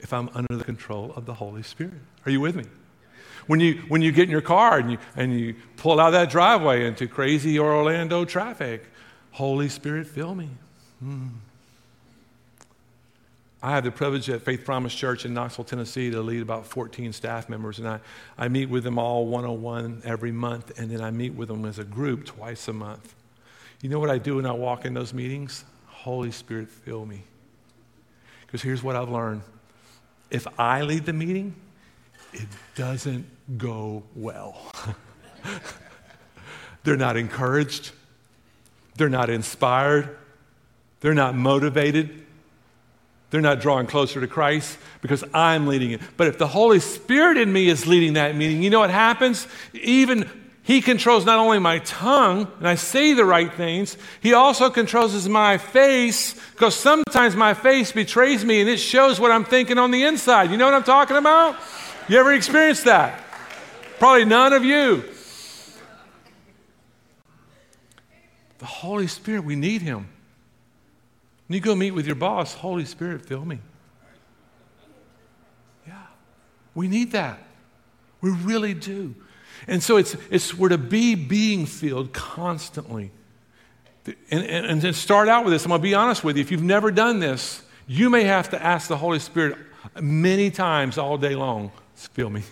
if 0.00 0.12
I'm 0.12 0.28
under 0.34 0.56
the 0.56 0.64
control 0.64 1.12
of 1.16 1.26
the 1.26 1.34
Holy 1.34 1.62
Spirit. 1.62 1.94
Are 2.26 2.30
you 2.30 2.40
with 2.40 2.56
me? 2.56 2.64
When 3.46 3.60
you, 3.60 3.82
when 3.88 4.02
you 4.02 4.12
get 4.12 4.24
in 4.24 4.30
your 4.30 4.40
car 4.40 4.78
and 4.78 4.92
you, 4.92 4.98
and 5.16 5.38
you 5.38 5.56
pull 5.76 6.00
out 6.00 6.10
that 6.10 6.30
driveway 6.30 6.86
into 6.86 7.06
crazy 7.06 7.58
Orlando 7.58 8.24
traffic, 8.24 8.84
Holy 9.32 9.68
Spirit, 9.68 10.06
fill 10.06 10.34
me. 10.34 10.48
Mm. 11.04 11.30
I 13.64 13.70
have 13.70 13.84
the 13.84 13.90
privilege 13.90 14.28
at 14.28 14.42
Faith 14.42 14.62
Promise 14.62 14.94
Church 14.94 15.24
in 15.24 15.32
Knoxville, 15.32 15.64
Tennessee 15.64 16.10
to 16.10 16.20
lead 16.20 16.42
about 16.42 16.66
14 16.66 17.14
staff 17.14 17.48
members, 17.48 17.78
and 17.78 17.88
I, 17.88 17.98
I 18.36 18.48
meet 18.48 18.68
with 18.68 18.84
them 18.84 18.98
all 18.98 19.26
one 19.26 19.46
on 19.46 19.62
one 19.62 20.02
every 20.04 20.32
month, 20.32 20.78
and 20.78 20.90
then 20.90 21.00
I 21.00 21.10
meet 21.10 21.32
with 21.32 21.48
them 21.48 21.64
as 21.64 21.78
a 21.78 21.84
group 21.84 22.26
twice 22.26 22.68
a 22.68 22.74
month. 22.74 23.14
You 23.80 23.88
know 23.88 23.98
what 23.98 24.10
I 24.10 24.18
do 24.18 24.36
when 24.36 24.44
I 24.44 24.52
walk 24.52 24.84
in 24.84 24.92
those 24.92 25.14
meetings? 25.14 25.64
Holy 25.86 26.30
Spirit, 26.30 26.68
fill 26.68 27.06
me. 27.06 27.22
Because 28.42 28.60
here's 28.60 28.82
what 28.82 28.96
I've 28.96 29.08
learned 29.08 29.40
if 30.30 30.46
I 30.60 30.82
lead 30.82 31.06
the 31.06 31.14
meeting, 31.14 31.54
it 32.34 32.48
doesn't 32.74 33.24
go 33.56 34.02
well. 34.14 34.60
They're 36.84 36.98
not 36.98 37.16
encouraged, 37.16 37.92
they're 38.96 39.08
not 39.08 39.30
inspired, 39.30 40.18
they're 41.00 41.14
not 41.14 41.34
motivated. 41.34 42.23
They're 43.34 43.40
not 43.40 43.58
drawing 43.60 43.88
closer 43.88 44.20
to 44.20 44.28
Christ 44.28 44.78
because 45.00 45.24
I'm 45.34 45.66
leading 45.66 45.90
it. 45.90 46.00
But 46.16 46.28
if 46.28 46.38
the 46.38 46.46
Holy 46.46 46.78
Spirit 46.78 47.36
in 47.36 47.52
me 47.52 47.68
is 47.68 47.84
leading 47.84 48.12
that 48.12 48.36
meeting, 48.36 48.62
you 48.62 48.70
know 48.70 48.78
what 48.78 48.90
happens? 48.90 49.48
Even 49.72 50.30
He 50.62 50.80
controls 50.80 51.24
not 51.24 51.40
only 51.40 51.58
my 51.58 51.80
tongue 51.80 52.46
and 52.58 52.68
I 52.68 52.76
say 52.76 53.12
the 53.12 53.24
right 53.24 53.52
things, 53.52 53.96
He 54.20 54.34
also 54.34 54.70
controls 54.70 55.28
my 55.28 55.58
face 55.58 56.34
because 56.52 56.76
sometimes 56.76 57.34
my 57.34 57.54
face 57.54 57.90
betrays 57.90 58.44
me 58.44 58.60
and 58.60 58.70
it 58.70 58.76
shows 58.76 59.18
what 59.18 59.32
I'm 59.32 59.44
thinking 59.44 59.78
on 59.78 59.90
the 59.90 60.04
inside. 60.04 60.52
You 60.52 60.56
know 60.56 60.66
what 60.66 60.74
I'm 60.74 60.84
talking 60.84 61.16
about? 61.16 61.56
You 62.08 62.20
ever 62.20 62.32
experienced 62.34 62.84
that? 62.84 63.20
Probably 63.98 64.26
none 64.26 64.52
of 64.52 64.64
you. 64.64 65.02
The 68.58 68.66
Holy 68.66 69.08
Spirit, 69.08 69.42
we 69.42 69.56
need 69.56 69.82
Him. 69.82 70.13
When 71.46 71.54
you 71.54 71.60
go 71.60 71.74
meet 71.74 71.90
with 71.90 72.06
your 72.06 72.16
boss, 72.16 72.54
Holy 72.54 72.84
Spirit, 72.84 73.26
fill 73.26 73.44
me. 73.44 73.58
Yeah, 75.86 75.94
we 76.74 76.88
need 76.88 77.12
that. 77.12 77.42
We 78.20 78.30
really 78.30 78.72
do. 78.74 79.14
And 79.66 79.82
so 79.82 79.96
it's, 79.96 80.16
it's 80.30 80.54
we're 80.54 80.70
to 80.70 80.78
be 80.78 81.14
being 81.14 81.66
filled 81.66 82.12
constantly. 82.12 83.10
And, 84.30 84.44
and, 84.44 84.66
and 84.66 84.80
to 84.82 84.92
start 84.92 85.28
out 85.28 85.44
with 85.44 85.52
this, 85.52 85.64
I'm 85.64 85.70
going 85.70 85.80
to 85.80 85.82
be 85.82 85.94
honest 85.94 86.24
with 86.24 86.36
you. 86.36 86.42
If 86.42 86.50
you've 86.50 86.62
never 86.62 86.90
done 86.90 87.20
this, 87.20 87.62
you 87.86 88.10
may 88.10 88.24
have 88.24 88.50
to 88.50 88.62
ask 88.62 88.88
the 88.88 88.96
Holy 88.96 89.18
Spirit 89.18 89.56
many 90.00 90.50
times 90.50 90.98
all 90.98 91.18
day 91.18 91.34
long, 91.34 91.70
fill 91.94 92.30
me. 92.30 92.42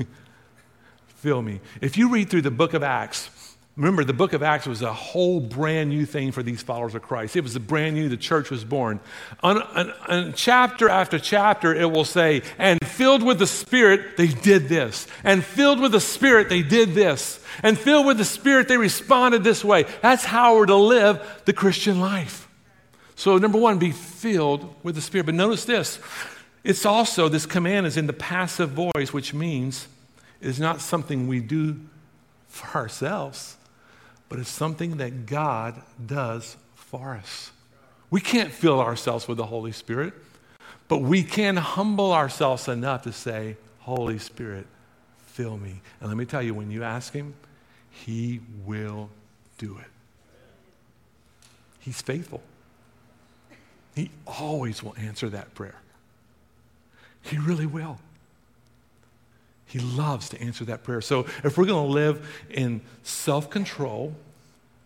fill 1.07 1.43
me. 1.43 1.61
If 1.81 1.97
you 1.97 2.11
read 2.11 2.31
through 2.31 2.43
the 2.43 2.51
book 2.51 2.75
of 2.75 2.83
Acts, 2.83 3.31
Remember, 3.75 4.05
the 4.05 4.12
book 4.12 4.35
of 4.35 4.43
Acts 4.43 4.67
was 4.67 4.83
a 4.83 4.93
whole 4.93 5.41
brand 5.41 5.88
new 5.88 6.05
thing 6.05 6.31
for 6.31 6.43
these 6.43 6.61
followers 6.61 6.95
of 6.95 7.00
Christ. 7.00 7.37
It 7.37 7.41
was 7.41 7.57
a 7.57 7.61
brand 7.61 7.97
new, 7.97 8.11
the 8.11 8.19
church 8.19 8.50
was 8.50 8.64
born. 8.64 9.00
On, 9.43 9.62
on, 9.62 9.93
on, 10.09 10.33
chapter 10.35 10.91
after 10.91 11.19
chapter, 11.19 11.75
it 11.75 11.91
will 11.91 12.05
say, 12.05 12.43
and 12.59 12.79
filled 12.87 13.23
with 13.23 13.38
the 13.38 13.47
Spirit, 13.47 14.19
they 14.19 14.26
did 14.26 14.69
this. 14.69 15.07
And 15.25 15.43
filled 15.43 15.81
with 15.81 15.93
the 15.93 16.00
Spirit, 16.00 16.50
they 16.50 16.61
did 16.61 16.93
this. 16.93 17.43
And 17.62 17.79
filled 17.79 18.05
with 18.05 18.19
the 18.19 18.26
Spirit, 18.26 18.69
they 18.69 18.76
responded 18.76 19.43
this 19.43 19.64
way. 19.64 19.87
That's 20.02 20.25
how 20.25 20.57
we're 20.57 20.67
to 20.67 20.76
live 20.76 21.43
the 21.47 21.55
Christian 21.55 21.99
life. 21.99 22.49
So, 23.17 23.38
number 23.38 23.59
one, 23.59 23.79
be 23.79 23.93
filled 23.93 24.75
with 24.83 24.97
the 24.97 25.00
Spirit. 25.00 25.25
But 25.25 25.35
notice 25.35 25.64
this 25.64 25.99
it's 26.62 26.85
also, 26.85 27.31
this 27.31 27.47
command 27.47 27.87
is 27.87 27.97
in 27.97 28.07
the 28.07 28.12
passive 28.12 28.71
voice, 28.71 29.14
which 29.14 29.33
means 29.33 29.88
it's 30.43 30.59
not 30.59 30.83
something 30.83 31.26
we 31.26 31.41
do 31.41 31.81
for 32.49 32.76
ourselves 32.76 33.57
but 34.33 34.41
it's 34.41 34.49
something 34.49 34.97
that 34.97 35.27
God 35.27 35.75
does 36.07 36.57
for 36.75 37.12
us. 37.17 37.53
We 38.09 38.23
can't 38.23 38.51
fill 38.51 38.81
ourselves 38.81 39.29
with 39.29 39.37
the 39.37 39.45
Holy 39.45 39.73
Spirit, 39.73 40.15
but 40.89 41.03
we 41.03 41.23
can 41.23 41.59
humble 41.59 42.15
ourselves 42.15 42.67
enough 42.67 43.03
to 43.03 43.12
say, 43.12 43.59
Holy 43.81 44.19
Spirit, 44.19 44.67
fill 45.27 45.59
me. 45.59 45.83
And 46.01 46.09
let 46.09 46.17
me 46.17 46.25
tell 46.25 46.41
you, 46.41 46.55
when 46.55 46.71
you 46.71 46.83
ask 46.83 47.12
Him, 47.12 47.35
He 47.91 48.41
will 48.65 49.11
do 49.59 49.77
it. 49.77 49.91
He's 51.81 52.01
faithful. 52.01 52.41
He 53.95 54.11
always 54.27 54.83
will 54.83 54.95
answer 54.97 55.29
that 55.29 55.55
prayer. 55.55 55.77
He 57.21 57.37
really 57.37 57.67
will. 57.67 57.99
He 59.73 59.79
loves 59.79 60.29
to 60.29 60.41
answer 60.43 60.67
that 60.67 60.83
prayer. 60.83 61.00
So 61.00 61.21
if 61.43 61.57
we're 61.57 61.64
going 61.64 61.87
to 61.87 61.93
live 61.93 62.45
in 62.50 62.83
self 63.05 63.49
control 63.49 64.14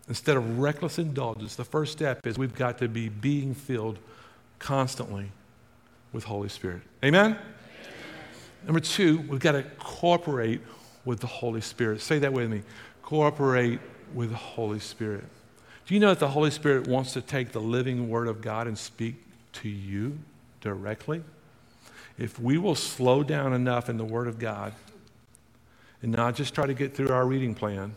instead 0.06 0.36
of 0.36 0.60
reckless 0.60 1.00
indulgence, 1.00 1.56
the 1.56 1.64
first 1.64 1.90
step 1.90 2.24
is 2.24 2.38
we've 2.38 2.54
got 2.54 2.78
to 2.78 2.86
be 2.86 3.08
being 3.08 3.52
filled 3.52 3.98
constantly 4.60 5.32
with 6.12 6.22
Holy 6.22 6.48
Spirit. 6.48 6.82
Amen? 7.02 7.32
Amen. 7.32 7.38
Number 8.64 8.78
two, 8.78 9.22
we've 9.22 9.40
got 9.40 9.52
to 9.52 9.64
cooperate 9.80 10.60
with 11.04 11.18
the 11.18 11.26
Holy 11.26 11.60
Spirit. 11.60 12.00
Say 12.00 12.20
that 12.20 12.32
with 12.32 12.48
me. 12.48 12.62
Cooperate 13.02 13.80
with 14.14 14.30
the 14.30 14.36
Holy 14.36 14.78
Spirit. 14.78 15.24
Do 15.88 15.94
you 15.94 16.00
know 16.00 16.10
that 16.10 16.20
the 16.20 16.28
Holy 16.28 16.52
Spirit 16.52 16.86
wants 16.86 17.12
to 17.14 17.20
take 17.20 17.50
the 17.50 17.60
living 17.60 18.08
Word 18.08 18.28
of 18.28 18.40
God 18.40 18.68
and 18.68 18.78
speak 18.78 19.16
to 19.54 19.68
you 19.68 20.16
directly? 20.60 21.24
If 22.18 22.40
we 22.40 22.58
will 22.58 22.74
slow 22.74 23.22
down 23.22 23.52
enough 23.52 23.88
in 23.88 23.96
the 23.96 24.04
Word 24.04 24.28
of 24.28 24.38
God 24.38 24.72
and 26.02 26.12
not 26.12 26.34
just 26.34 26.54
try 26.54 26.66
to 26.66 26.74
get 26.74 26.94
through 26.94 27.10
our 27.10 27.26
reading 27.26 27.54
plan, 27.54 27.94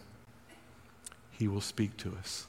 He 1.32 1.48
will 1.48 1.62
speak 1.62 1.96
to 1.98 2.16
us. 2.18 2.48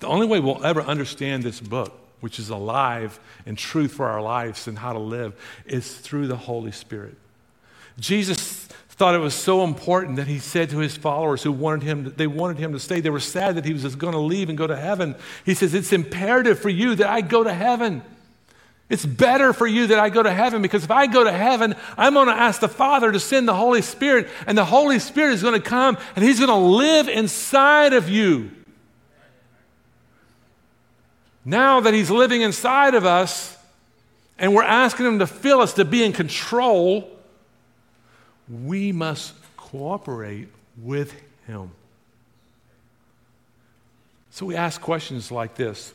The 0.00 0.06
only 0.06 0.26
way 0.26 0.40
we'll 0.40 0.64
ever 0.64 0.80
understand 0.80 1.42
this 1.42 1.60
book, 1.60 1.98
which 2.20 2.38
is 2.38 2.50
alive 2.50 3.18
and 3.46 3.58
truth 3.58 3.92
for 3.92 4.06
our 4.06 4.22
lives 4.22 4.68
and 4.68 4.78
how 4.78 4.92
to 4.92 4.98
live, 4.98 5.34
is 5.66 5.92
through 5.92 6.28
the 6.28 6.36
Holy 6.36 6.72
Spirit. 6.72 7.16
Jesus 7.98 8.68
thought 8.98 9.14
it 9.14 9.18
was 9.18 9.34
so 9.34 9.62
important 9.62 10.16
that 10.16 10.26
he 10.26 10.40
said 10.40 10.70
to 10.70 10.78
his 10.78 10.96
followers 10.96 11.44
who 11.44 11.52
wanted 11.52 11.84
him 11.84 12.04
to, 12.04 12.10
they 12.10 12.26
wanted 12.26 12.58
him 12.58 12.72
to 12.72 12.80
stay 12.80 13.00
they 13.00 13.10
were 13.10 13.20
sad 13.20 13.54
that 13.54 13.64
he 13.64 13.72
was 13.72 13.94
going 13.94 14.12
to 14.12 14.18
leave 14.18 14.48
and 14.48 14.58
go 14.58 14.66
to 14.66 14.76
heaven 14.76 15.14
he 15.46 15.54
says 15.54 15.72
it's 15.72 15.92
imperative 15.92 16.58
for 16.58 16.68
you 16.68 16.96
that 16.96 17.08
i 17.08 17.20
go 17.20 17.44
to 17.44 17.54
heaven 17.54 18.02
it's 18.88 19.04
better 19.04 19.52
for 19.52 19.66
you 19.66 19.88
that 19.88 19.98
I 19.98 20.08
go 20.08 20.22
to 20.22 20.32
heaven 20.32 20.62
because 20.62 20.84
if 20.84 20.90
I 20.90 21.06
go 21.06 21.22
to 21.22 21.32
heaven, 21.32 21.74
I'm 21.96 22.14
going 22.14 22.28
to 22.28 22.34
ask 22.34 22.60
the 22.60 22.68
Father 22.68 23.12
to 23.12 23.20
send 23.20 23.46
the 23.46 23.54
Holy 23.54 23.82
Spirit, 23.82 24.28
and 24.46 24.56
the 24.56 24.64
Holy 24.64 24.98
Spirit 24.98 25.34
is 25.34 25.42
going 25.42 25.60
to 25.60 25.66
come 25.66 25.98
and 26.16 26.24
He's 26.24 26.38
going 26.38 26.48
to 26.48 26.54
live 26.54 27.08
inside 27.08 27.92
of 27.92 28.08
you. 28.08 28.50
Now 31.44 31.80
that 31.80 31.92
He's 31.92 32.10
living 32.10 32.40
inside 32.40 32.94
of 32.94 33.04
us, 33.04 33.56
and 34.38 34.54
we're 34.54 34.62
asking 34.62 35.04
Him 35.04 35.18
to 35.18 35.26
fill 35.26 35.60
us 35.60 35.74
to 35.74 35.84
be 35.84 36.02
in 36.02 36.12
control, 36.12 37.10
we 38.48 38.92
must 38.92 39.34
cooperate 39.56 40.48
with 40.82 41.12
Him. 41.46 41.72
So 44.30 44.46
we 44.46 44.56
ask 44.56 44.80
questions 44.80 45.30
like 45.30 45.56
this 45.56 45.92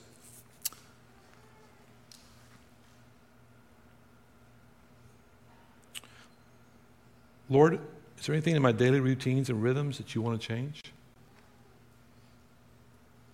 Lord, 7.50 7.80
is 8.20 8.26
there 8.26 8.36
anything 8.36 8.56
in 8.56 8.62
my 8.62 8.72
daily 8.72 9.00
routines 9.00 9.50
and 9.50 9.62
rhythms 9.62 9.98
that 9.98 10.16
you 10.16 10.22
want 10.22 10.40
to 10.40 10.48
change? 10.48 10.82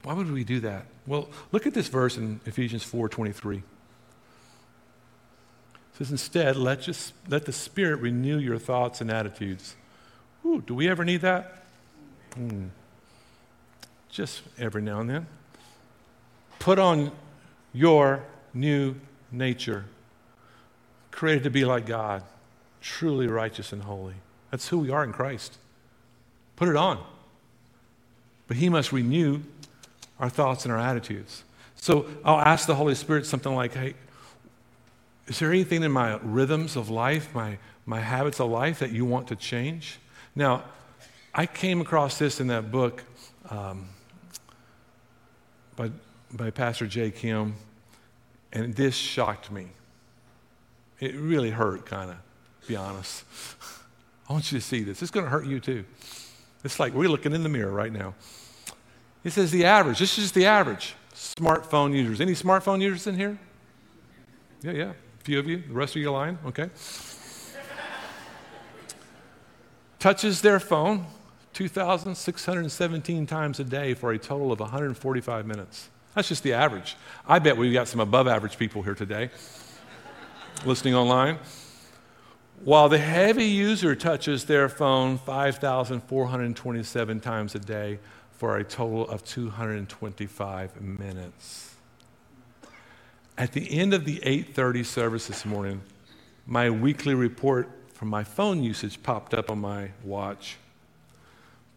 Why 0.04 0.14
would 0.14 0.32
we 0.32 0.44
do 0.44 0.60
that? 0.62 0.86
Well, 1.06 1.30
look 1.52 1.68
at 1.68 1.74
this 1.74 1.88
verse 1.88 2.18
in 2.18 2.40
Ephesians 2.46 2.84
4:23. 2.84 3.58
It 3.58 3.64
says, 5.98 6.12
instead, 6.12 6.56
let, 6.56 6.82
just, 6.82 7.14
let 7.28 7.46
the 7.46 7.52
Spirit 7.52 7.98
renew 7.98 8.38
your 8.38 8.58
thoughts 8.58 9.02
and 9.02 9.12
attitudes. 9.12 9.76
Ooh, 10.46 10.62
do 10.62 10.74
we 10.74 10.88
ever 10.88 11.04
need 11.04 11.22
that? 11.22 11.66
Hmm. 12.36 12.68
Just 14.08 14.44
every 14.58 14.82
now 14.82 15.02
and 15.02 15.10
then. 15.10 15.28
Put 16.58 16.80
on 16.80 17.12
your 17.74 18.24
new 18.54 18.96
nature, 19.32 19.86
created 21.12 21.44
to 21.44 21.50
be 21.50 21.66
like 21.66 21.86
God 21.86 22.24
truly 22.82 23.28
righteous 23.28 23.72
and 23.74 23.84
holy. 23.84 24.16
That's 24.52 24.68
who 24.68 24.80
we 24.80 24.90
are 24.90 25.04
in 25.04 25.12
Christ. 25.12 25.58
Put 26.56 26.70
it 26.70 26.76
on. 26.76 27.04
But 28.48 28.58
He 28.58 28.70
must 28.70 28.92
renew 28.92 29.42
our 30.20 30.30
thoughts 30.30 30.66
and 30.66 30.74
our 30.74 30.80
attitudes. 30.80 31.44
So 31.76 32.08
I'll 32.26 32.40
ask 32.40 32.68
the 32.68 32.76
Holy 32.76 32.96
Spirit 32.96 33.26
something 33.26 33.54
like, 33.54 33.74
hey, 33.74 33.94
is 35.28 35.40
there 35.40 35.52
anything 35.52 35.84
in 35.84 35.92
my 35.92 36.18
rhythms 36.24 36.76
of 36.76 36.90
life, 36.90 37.34
my, 37.34 37.58
my 37.86 38.02
habits 38.02 38.40
of 38.40 38.50
life 38.50 38.80
that 38.80 38.92
you 38.92 39.06
want 39.06 39.28
to 39.28 39.36
change? 39.36 40.00
Now, 40.36 40.64
I 41.34 41.46
came 41.46 41.80
across 41.80 42.18
this 42.18 42.40
in 42.40 42.48
that 42.48 42.72
book 42.72 43.04
um, 43.50 43.88
by, 45.76 45.92
by 46.34 46.50
Pastor 46.50 46.88
Jay 46.88 47.12
Kim, 47.12 47.56
and 48.52 48.76
this 48.76 48.96
shocked 48.96 49.52
me. 49.52 49.68
It 51.00 51.16
really 51.16 51.52
hurt, 51.52 51.86
kind 51.86 52.10
of 52.12 52.18
be 52.70 52.76
honest. 52.76 53.26
I 54.30 54.34
want 54.34 54.52
you 54.52 54.60
to 54.60 54.64
see 54.64 54.84
this. 54.84 55.02
It's 55.02 55.12
going 55.12 55.26
to 55.26 55.30
hurt 55.30 55.46
you 55.46 55.60
too. 55.60 55.84
It's 56.64 56.80
like 56.80 56.94
we're 56.94 57.10
looking 57.10 57.34
in 57.34 57.42
the 57.42 57.50
mirror 57.50 57.72
right 57.72 57.92
now. 57.92 58.14
It 59.24 59.32
says 59.32 59.52
the 59.52 59.66
average. 59.66 60.00
This 60.00 60.18
is 60.18 60.26
just 60.26 60.36
the 60.36 60.46
average 60.46 60.96
smartphone 61.14 61.94
users. 61.96 62.22
Any 62.22 62.34
smartphone 62.34 62.80
users 62.80 63.08
in 63.08 63.16
here? 63.16 63.38
Yeah, 64.62 64.72
yeah. 64.72 64.92
A 64.92 65.24
few 65.24 65.40
of 65.40 65.48
you. 65.48 65.64
The 65.68 65.74
rest 65.74 65.96
of 65.96 66.02
you 66.02 66.12
lying? 66.12 66.38
Okay. 66.46 66.70
Touches 69.98 70.42
their 70.42 70.60
phone 70.60 71.06
2,617 71.54 73.26
times 73.26 73.60
a 73.60 73.64
day 73.64 73.94
for 73.94 74.12
a 74.12 74.18
total 74.20 74.52
of 74.52 74.60
145 74.60 75.46
minutes. 75.46 75.90
That's 76.14 76.30
just 76.30 76.44
the 76.44 76.54
average. 76.54 76.96
I 77.28 77.40
bet 77.40 77.58
we've 77.58 77.74
got 77.74 77.88
some 77.88 78.00
above 78.00 78.28
average 78.28 78.58
people 78.58 78.84
here 78.84 78.96
today 78.96 79.32
listening 80.66 80.94
online. 80.94 81.40
While 82.66 82.90
the 82.90 82.98
heavy 82.98 83.46
user 83.46 83.96
touches 83.96 84.44
their 84.46 84.68
phone 84.68 85.18
5,427 85.18 87.20
times 87.22 87.56
a 87.56 87.60
day 87.60 88.00
for 88.32 88.58
a 88.58 88.66
total 88.66 89.08
of 89.08 89.24
225 89.24 90.82
minutes. 90.82 91.76
At 93.38 93.54
the 93.54 93.80
end 93.80 93.94
of 93.94 94.04
the 94.04 94.20
8:30 94.24 94.84
service 94.84 95.28
this 95.28 95.46
morning, 95.46 95.80
my 96.46 96.70
weekly 96.70 97.14
report 97.14 97.70
from 97.94 98.10
my 98.10 98.26
phone 98.26 98.62
usage 98.62 99.02
popped 99.04 99.34
up 99.34 99.50
on 99.50 99.60
my 99.60 99.92
watch. 100.04 100.58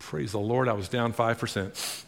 Praise 0.00 0.32
the 0.32 0.40
Lord, 0.40 0.68
I 0.68 0.72
was 0.72 0.88
down 0.88 1.12
5%. 1.12 2.02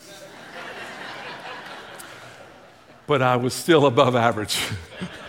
but 3.07 3.23
I 3.23 3.37
was 3.37 3.55
still 3.55 3.87
above 3.87 4.17
average. 4.17 4.59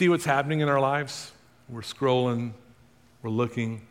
See 0.00 0.08
what's 0.08 0.24
happening 0.24 0.60
in 0.60 0.68
our 0.70 0.80
lives? 0.80 1.30
We're 1.68 1.82
scrolling, 1.82 2.52
we're 3.22 3.28
looking. 3.28 3.86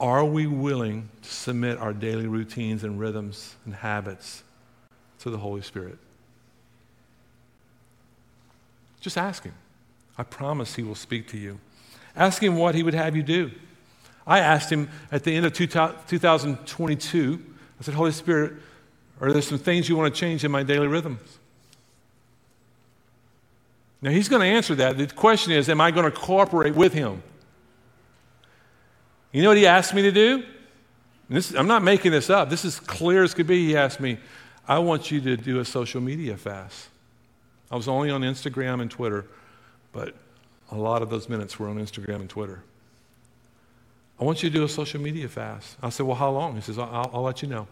Are 0.00 0.24
we 0.24 0.48
willing 0.48 1.08
to 1.22 1.30
submit 1.30 1.78
our 1.78 1.92
daily 1.92 2.26
routines 2.26 2.82
and 2.82 2.98
rhythms 2.98 3.54
and 3.64 3.76
habits 3.76 4.42
to 5.20 5.30
the 5.30 5.38
Holy 5.38 5.62
Spirit? 5.62 5.98
Just 9.00 9.16
ask 9.16 9.44
Him. 9.44 9.54
I 10.18 10.24
promise 10.24 10.74
He 10.74 10.82
will 10.82 10.96
speak 10.96 11.28
to 11.28 11.38
you. 11.38 11.60
Ask 12.16 12.42
Him 12.42 12.56
what 12.56 12.74
He 12.74 12.82
would 12.82 12.94
have 12.94 13.14
you 13.14 13.22
do. 13.22 13.52
I 14.26 14.40
asked 14.40 14.68
Him 14.68 14.88
at 15.12 15.22
the 15.22 15.36
end 15.36 15.46
of 15.46 15.52
2022, 15.52 17.46
I 17.78 17.84
said, 17.84 17.94
Holy 17.94 18.10
Spirit, 18.10 18.54
are 19.20 19.32
there 19.32 19.42
some 19.42 19.58
things 19.58 19.88
you 19.88 19.96
want 19.96 20.12
to 20.12 20.20
change 20.20 20.42
in 20.42 20.50
my 20.50 20.64
daily 20.64 20.88
rhythms? 20.88 21.38
Now, 24.00 24.10
He's 24.10 24.28
going 24.28 24.42
to 24.42 24.46
answer 24.46 24.74
that. 24.76 24.96
The 24.96 25.06
question 25.06 25.52
is, 25.52 25.68
am 25.68 25.80
I 25.80 25.90
going 25.90 26.04
to 26.04 26.16
cooperate 26.16 26.74
with 26.74 26.92
Him? 26.92 27.22
You 29.32 29.42
know 29.42 29.48
what 29.48 29.56
He 29.56 29.66
asked 29.66 29.94
me 29.94 30.02
to 30.02 30.12
do? 30.12 30.44
This, 31.28 31.54
I'm 31.54 31.66
not 31.66 31.82
making 31.82 32.12
this 32.12 32.30
up. 32.30 32.48
This 32.48 32.64
is 32.64 32.80
clear 32.80 33.22
as 33.22 33.34
could 33.34 33.46
be. 33.46 33.66
He 33.66 33.76
asked 33.76 34.00
me, 34.00 34.18
I 34.66 34.78
want 34.78 35.10
you 35.10 35.20
to 35.22 35.36
do 35.36 35.60
a 35.60 35.64
social 35.64 36.00
media 36.00 36.36
fast. 36.36 36.88
I 37.70 37.76
was 37.76 37.88
only 37.88 38.10
on 38.10 38.22
Instagram 38.22 38.80
and 38.80 38.90
Twitter, 38.90 39.26
but 39.92 40.14
a 40.70 40.76
lot 40.76 41.02
of 41.02 41.10
those 41.10 41.28
minutes 41.28 41.58
were 41.58 41.68
on 41.68 41.76
Instagram 41.76 42.16
and 42.16 42.30
Twitter. 42.30 42.62
I 44.20 44.24
want 44.24 44.42
you 44.42 44.50
to 44.50 44.54
do 44.54 44.64
a 44.64 44.68
social 44.68 45.00
media 45.00 45.28
fast. 45.28 45.76
I 45.82 45.90
said, 45.90 46.06
Well, 46.06 46.16
how 46.16 46.30
long? 46.30 46.54
He 46.54 46.60
says, 46.60 46.78
I'll, 46.78 47.10
I'll 47.12 47.22
let 47.22 47.42
you 47.42 47.48
know. 47.48 47.68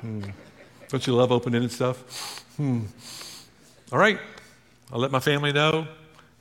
Hmm. 0.00 0.24
Don't 0.88 1.06
you 1.06 1.14
love 1.14 1.30
open 1.30 1.54
ended 1.54 1.70
stuff? 1.70 2.42
Hmm. 2.56 2.84
All 3.92 3.98
right. 3.98 4.20
I'll 4.92 5.00
let 5.00 5.10
my 5.10 5.20
family 5.20 5.52
know. 5.52 5.86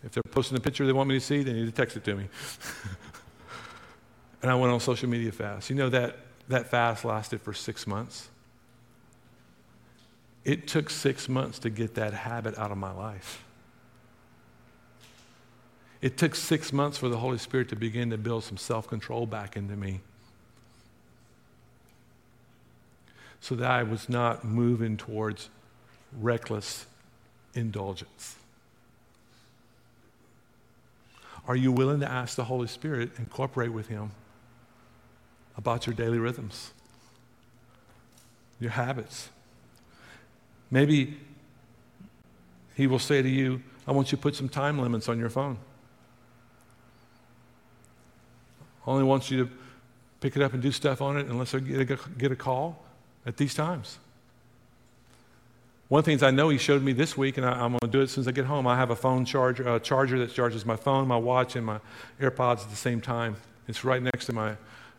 If 0.03 0.11
they're 0.11 0.23
posting 0.23 0.57
a 0.57 0.61
picture 0.61 0.85
they 0.85 0.93
want 0.93 1.09
me 1.09 1.15
to 1.15 1.21
see, 1.21 1.43
they 1.43 1.53
need 1.53 1.65
to 1.65 1.71
text 1.71 1.97
it 1.97 2.03
to 2.05 2.15
me. 2.15 2.27
and 4.41 4.51
I 4.51 4.55
went 4.55 4.71
on 4.71 4.79
social 4.79 5.09
media 5.09 5.31
fast. 5.31 5.69
You 5.69 5.75
know 5.75 5.89
that 5.89 6.17
that 6.47 6.69
fast 6.69 7.05
lasted 7.05 7.41
for 7.41 7.53
six 7.53 7.85
months. 7.85 8.29
It 10.45 10.67
took 10.67 10.89
six 10.89 11.27
months 11.27 11.59
to 11.59 11.69
get 11.69 11.95
that 11.95 12.13
habit 12.13 12.57
out 12.57 12.71
of 12.71 12.77
my 12.77 12.91
life. 12.91 13.43
It 16.01 16.17
took 16.17 16.33
six 16.33 16.71
months 16.71 16.97
for 16.97 17.09
the 17.09 17.17
Holy 17.17 17.37
Spirit 17.37 17.69
to 17.69 17.75
begin 17.75 18.09
to 18.11 18.17
build 18.17 18.43
some 18.43 18.57
self 18.57 18.87
control 18.87 19.25
back 19.25 19.57
into 19.57 19.75
me 19.75 19.99
so 23.41 23.55
that 23.55 23.69
I 23.69 23.83
was 23.83 24.07
not 24.09 24.45
moving 24.45 24.97
towards 24.97 25.49
reckless 26.19 26.85
indulgence. 27.53 28.35
Are 31.47 31.55
you 31.55 31.71
willing 31.71 31.99
to 32.01 32.09
ask 32.09 32.35
the 32.35 32.43
Holy 32.43 32.67
Spirit 32.67 33.11
and 33.17 33.29
cooperate 33.29 33.69
with 33.69 33.87
Him 33.87 34.11
about 35.57 35.87
your 35.87 35.95
daily 35.95 36.19
rhythms, 36.19 36.71
your 38.59 38.71
habits? 38.71 39.29
Maybe 40.69 41.19
He 42.75 42.87
will 42.87 42.99
say 42.99 43.21
to 43.21 43.29
you, 43.29 43.63
I 43.87 43.91
want 43.91 44.11
you 44.11 44.17
to 44.17 44.21
put 44.21 44.35
some 44.35 44.47
time 44.49 44.77
limits 44.77 45.09
on 45.09 45.17
your 45.17 45.29
phone. 45.29 45.57
Only 48.85 49.03
wants 49.03 49.31
you 49.31 49.45
to 49.45 49.51
pick 50.21 50.35
it 50.35 50.43
up 50.43 50.53
and 50.53 50.61
do 50.61 50.71
stuff 50.71 51.01
on 51.01 51.17
it 51.17 51.27
unless 51.27 51.55
I 51.55 51.59
get 51.59 51.89
a, 51.89 51.97
get 52.17 52.31
a 52.31 52.35
call 52.35 52.83
at 53.25 53.37
these 53.37 53.53
times. 53.53 53.97
One 55.89 55.99
of 55.99 56.05
the 56.05 56.11
things 56.11 56.21
I 56.21 56.29
know 56.29 56.49
he 56.49 56.59
showed 56.59 56.83
me 56.83 56.93
this 56.93 57.17
week, 57.17 57.37
and 57.37 57.45
I, 57.45 57.65
am 57.65 57.71
going 57.71 57.79
to 57.81 57.87
do 57.87 57.99
it 57.99 58.03
as 58.03 58.11
soon 58.11 58.21
as 58.21 58.27
I 58.27 58.31
get 58.31 58.45
home. 58.45 58.67
I 58.67 58.77
have 58.77 58.91
a 58.91 58.95
phone 58.95 59.25
charger, 59.25 59.67
a 59.67 59.79
charger 59.79 60.19
that 60.19 60.31
charges 60.31 60.63
my 60.63 60.75
phone, 60.75 61.07
my 61.07 61.17
watch, 61.17 61.55
and 61.55 61.65
my 61.65 61.79
AirPods 62.21 62.61
at 62.61 62.69
the 62.69 62.75
same 62.75 63.01
time. 63.01 63.35
It's 63.67 63.83
right 63.83 64.01
next 64.01 64.27
to 64.27 64.33
my, 64.33 64.55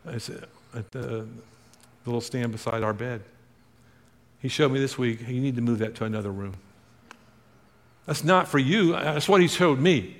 it's 0.07 0.29
uh, 0.29 0.45
at 0.75 0.91
the, 0.91 0.99
the 0.99 1.27
little 2.05 2.19
stand 2.19 2.51
beside 2.51 2.83
our 2.83 2.93
bed. 2.93 3.21
He 4.41 4.49
showed 4.49 4.73
me 4.73 4.79
this 4.79 4.97
week, 4.97 5.21
you 5.25 5.39
need 5.39 5.55
to 5.55 5.61
move 5.61 5.79
that 5.79 5.95
to 5.95 6.03
another 6.03 6.31
room. 6.31 6.55
That's 8.05 8.25
not 8.25 8.49
for 8.49 8.59
you, 8.59 8.93
uh, 8.93 9.13
that's 9.13 9.29
what 9.29 9.39
he 9.39 9.47
showed 9.47 9.79
me. 9.79 10.17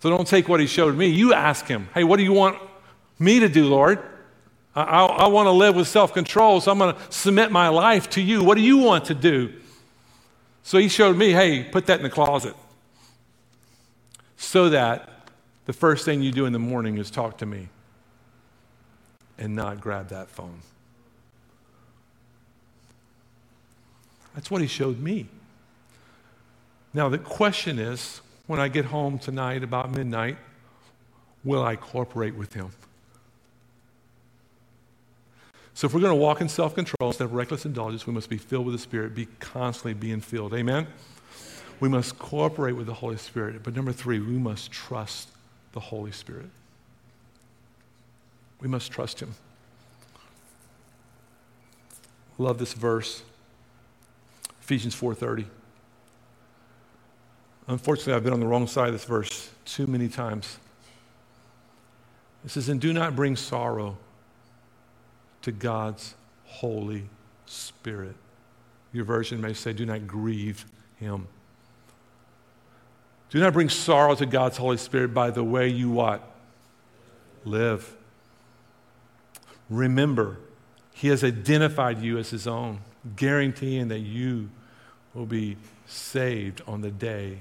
So 0.00 0.10
don't 0.10 0.28
take 0.28 0.46
what 0.46 0.60
he 0.60 0.66
showed 0.66 0.94
me. 0.94 1.06
You 1.06 1.32
ask 1.32 1.66
him, 1.66 1.88
hey, 1.94 2.04
what 2.04 2.18
do 2.18 2.22
you 2.22 2.34
want 2.34 2.58
me 3.18 3.40
to 3.40 3.48
do, 3.48 3.64
Lord? 3.64 3.98
I, 4.76 4.82
I, 4.82 5.04
I 5.04 5.26
want 5.28 5.46
to 5.46 5.52
live 5.52 5.74
with 5.74 5.88
self 5.88 6.12
control, 6.12 6.60
so 6.60 6.70
I'm 6.70 6.78
going 6.78 6.94
to 6.94 7.00
submit 7.10 7.50
my 7.50 7.68
life 7.68 8.10
to 8.10 8.20
you. 8.20 8.44
What 8.44 8.56
do 8.56 8.62
you 8.62 8.76
want 8.76 9.06
to 9.06 9.14
do? 9.14 9.52
So 10.62 10.78
he 10.78 10.88
showed 10.88 11.16
me, 11.16 11.30
hey, 11.30 11.64
put 11.64 11.86
that 11.86 11.98
in 11.98 12.02
the 12.02 12.10
closet. 12.10 12.54
So 14.36 14.68
that 14.68 15.28
the 15.64 15.72
first 15.72 16.04
thing 16.04 16.22
you 16.22 16.30
do 16.30 16.44
in 16.44 16.52
the 16.52 16.58
morning 16.58 16.98
is 16.98 17.10
talk 17.10 17.38
to 17.38 17.46
me 17.46 17.68
and 19.38 19.54
not 19.54 19.80
grab 19.80 20.08
that 20.08 20.28
phone. 20.28 20.60
That's 24.34 24.50
what 24.50 24.60
he 24.60 24.66
showed 24.66 25.00
me. 25.00 25.26
Now, 26.92 27.08
the 27.08 27.18
question 27.18 27.78
is 27.78 28.20
when 28.46 28.60
I 28.60 28.68
get 28.68 28.86
home 28.86 29.18
tonight 29.18 29.62
about 29.62 29.90
midnight, 29.90 30.36
will 31.44 31.62
I 31.62 31.76
cooperate 31.76 32.34
with 32.34 32.52
him? 32.52 32.70
So 35.76 35.86
if 35.86 35.92
we're 35.92 36.00
going 36.00 36.12
to 36.12 36.16
walk 36.16 36.40
in 36.40 36.48
self-control 36.48 37.10
instead 37.10 37.24
of 37.24 37.34
reckless 37.34 37.66
indulgence, 37.66 38.06
we 38.06 38.12
must 38.14 38.30
be 38.30 38.38
filled 38.38 38.64
with 38.64 38.74
the 38.74 38.78
Spirit, 38.78 39.14
be 39.14 39.26
constantly 39.40 39.92
being 39.92 40.22
filled. 40.22 40.54
Amen? 40.54 40.86
We 41.80 41.90
must 41.90 42.18
cooperate 42.18 42.72
with 42.72 42.86
the 42.86 42.94
Holy 42.94 43.18
Spirit. 43.18 43.62
But 43.62 43.76
number 43.76 43.92
three, 43.92 44.18
we 44.18 44.38
must 44.38 44.72
trust 44.72 45.28
the 45.72 45.80
Holy 45.80 46.12
Spirit. 46.12 46.48
We 48.58 48.68
must 48.68 48.90
trust 48.90 49.20
him. 49.20 49.34
Love 52.38 52.56
this 52.56 52.72
verse. 52.72 53.22
Ephesians 54.62 54.94
4:30. 54.94 55.44
Unfortunately, 57.68 58.14
I've 58.14 58.24
been 58.24 58.32
on 58.32 58.40
the 58.40 58.46
wrong 58.46 58.66
side 58.66 58.88
of 58.88 58.94
this 58.94 59.04
verse 59.04 59.50
too 59.66 59.86
many 59.86 60.08
times. 60.08 60.56
It 62.46 62.50
says, 62.50 62.70
And 62.70 62.80
do 62.80 62.94
not 62.94 63.14
bring 63.14 63.36
sorrow 63.36 63.98
to 65.46 65.52
God's 65.52 66.16
Holy 66.42 67.08
Spirit. 67.46 68.16
Your 68.92 69.04
version 69.04 69.40
may 69.40 69.52
say, 69.52 69.72
Do 69.72 69.86
not 69.86 70.04
grieve 70.04 70.66
him. 70.96 71.28
Do 73.30 73.38
not 73.38 73.52
bring 73.52 73.68
sorrow 73.68 74.16
to 74.16 74.26
God's 74.26 74.56
Holy 74.56 74.76
Spirit 74.76 75.14
by 75.14 75.30
the 75.30 75.44
way 75.44 75.68
you 75.68 75.88
what? 75.88 76.28
Live. 77.44 77.94
Remember, 79.70 80.38
He 80.92 81.08
has 81.08 81.22
identified 81.22 82.02
you 82.02 82.18
as 82.18 82.30
His 82.30 82.48
own, 82.48 82.80
guaranteeing 83.14 83.86
that 83.86 84.00
you 84.00 84.50
will 85.14 85.26
be 85.26 85.56
saved 85.86 86.60
on 86.66 86.80
the 86.80 86.90
day 86.90 87.38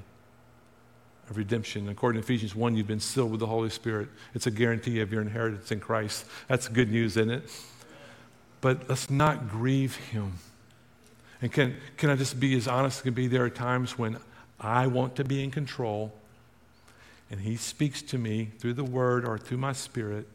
of 1.27 1.37
redemption. 1.37 1.89
According 1.89 2.21
to 2.21 2.23
Ephesians 2.23 2.53
1, 2.53 2.75
you've 2.75 2.85
been 2.85 2.99
sealed 2.99 3.31
with 3.31 3.39
the 3.39 3.47
Holy 3.47 3.71
Spirit. 3.71 4.09
It's 4.35 4.45
a 4.45 4.51
guarantee 4.51 4.99
of 4.99 5.11
your 5.11 5.23
inheritance 5.23 5.71
in 5.71 5.79
Christ. 5.79 6.25
That's 6.47 6.67
good 6.67 6.91
news, 6.91 7.17
isn't 7.17 7.31
it? 7.31 7.49
But 8.65 8.89
let's 8.89 9.11
not 9.11 9.47
grieve 9.47 9.95
him. 9.95 10.39
And 11.39 11.51
can, 11.51 11.75
can 11.97 12.09
I 12.09 12.15
just 12.15 12.39
be 12.39 12.57
as 12.57 12.67
honest 12.67 12.97
as 12.97 13.03
can 13.03 13.13
be? 13.13 13.27
There 13.27 13.43
are 13.43 13.49
times 13.51 13.95
when 13.95 14.17
I 14.59 14.87
want 14.87 15.17
to 15.17 15.23
be 15.23 15.43
in 15.43 15.51
control, 15.51 16.11
and 17.29 17.39
he 17.39 17.57
speaks 17.57 18.01
to 18.01 18.17
me 18.17 18.49
through 18.57 18.73
the 18.73 18.83
word 18.83 19.23
or 19.23 19.37
through 19.37 19.59
my 19.59 19.71
spirit, 19.71 20.27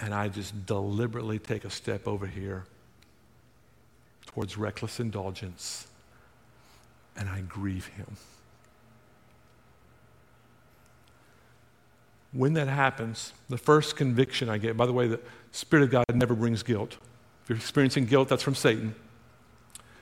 and 0.00 0.14
I 0.14 0.28
just 0.28 0.64
deliberately 0.64 1.38
take 1.38 1.66
a 1.66 1.70
step 1.70 2.08
over 2.08 2.26
here 2.26 2.64
towards 4.24 4.56
reckless 4.56 4.98
indulgence, 4.98 5.88
and 7.18 7.28
I 7.28 7.42
grieve 7.42 7.88
him. 7.88 8.16
when 12.32 12.52
that 12.52 12.68
happens, 12.68 13.32
the 13.48 13.56
first 13.56 13.96
conviction 13.96 14.50
I 14.50 14.58
get, 14.58 14.76
by 14.76 14.84
the 14.84 14.92
way, 14.92 15.08
the 15.08 15.20
Spirit 15.52 15.84
of 15.84 15.90
God 15.90 16.04
never 16.14 16.34
brings 16.34 16.62
guilt. 16.62 16.98
If 17.46 17.50
you're 17.50 17.58
experiencing 17.58 18.06
guilt, 18.06 18.28
that's 18.28 18.42
from 18.42 18.56
Satan. 18.56 18.92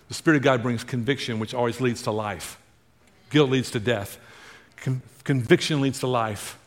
The 0.09 0.15
Spirit 0.15 0.39
of 0.39 0.43
God 0.45 0.63
brings 0.63 0.83
conviction, 0.83 1.39
which 1.39 1.53
always 1.53 1.79
leads 1.79 2.01
to 2.05 2.11
life. 2.11 2.59
Guilt 3.29 3.51
leads 3.51 3.71
to 3.73 3.81
death, 3.81 4.19
Con- 4.79 5.03
conviction 5.25 5.83
leads 5.83 6.01
to 6.01 6.07
life. 6.07 6.59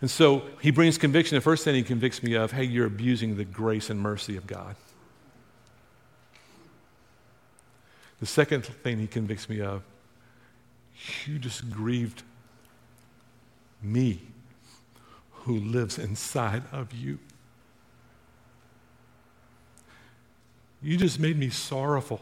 And 0.00 0.08
so 0.08 0.44
he 0.60 0.70
brings 0.70 0.96
conviction. 0.96 1.34
The 1.34 1.40
first 1.40 1.64
thing 1.64 1.74
he 1.74 1.82
convicts 1.82 2.22
me 2.22 2.34
of 2.34 2.52
hey, 2.52 2.62
you're 2.62 2.86
abusing 2.86 3.36
the 3.36 3.44
grace 3.44 3.90
and 3.90 3.98
mercy 3.98 4.36
of 4.36 4.46
God. 4.46 4.76
The 8.20 8.26
second 8.26 8.64
thing 8.64 8.98
he 8.98 9.08
convicts 9.08 9.48
me 9.48 9.60
of, 9.60 9.82
you 11.26 11.40
just 11.40 11.68
grieved 11.68 12.22
me 13.82 14.20
who 15.32 15.56
lives 15.58 15.98
inside 15.98 16.62
of 16.70 16.92
you. 16.92 17.18
You 20.86 20.96
just 20.96 21.18
made 21.18 21.36
me 21.36 21.50
sorrowful. 21.50 22.20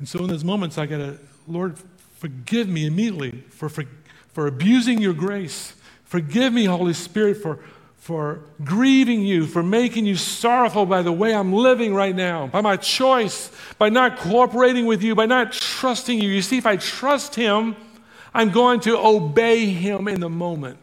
And 0.00 0.08
so 0.08 0.18
in 0.18 0.26
those 0.26 0.42
moments, 0.42 0.76
I 0.76 0.86
got 0.86 0.98
to, 0.98 1.18
Lord, 1.46 1.76
forgive 2.16 2.68
me 2.68 2.84
immediately 2.84 3.44
for, 3.50 3.68
for, 3.68 3.84
for 4.32 4.48
abusing 4.48 5.00
your 5.00 5.12
grace. 5.12 5.74
Forgive 6.02 6.52
me, 6.52 6.64
Holy 6.64 6.94
Spirit, 6.94 7.36
for, 7.36 7.60
for 7.96 8.40
grieving 8.64 9.22
you, 9.22 9.46
for 9.46 9.62
making 9.62 10.04
you 10.04 10.16
sorrowful 10.16 10.84
by 10.84 11.02
the 11.02 11.12
way 11.12 11.32
I'm 11.32 11.52
living 11.52 11.94
right 11.94 12.14
now, 12.14 12.48
by 12.48 12.60
my 12.60 12.76
choice, 12.76 13.52
by 13.78 13.88
not 13.88 14.18
cooperating 14.18 14.86
with 14.86 15.04
you, 15.04 15.14
by 15.14 15.26
not 15.26 15.52
trusting 15.52 16.20
you. 16.20 16.28
You 16.28 16.42
see, 16.42 16.58
if 16.58 16.66
I 16.66 16.74
trust 16.74 17.36
Him, 17.36 17.76
I'm 18.34 18.50
going 18.50 18.80
to 18.80 18.98
obey 18.98 19.66
Him 19.66 20.08
in 20.08 20.18
the 20.18 20.28
moment. 20.28 20.78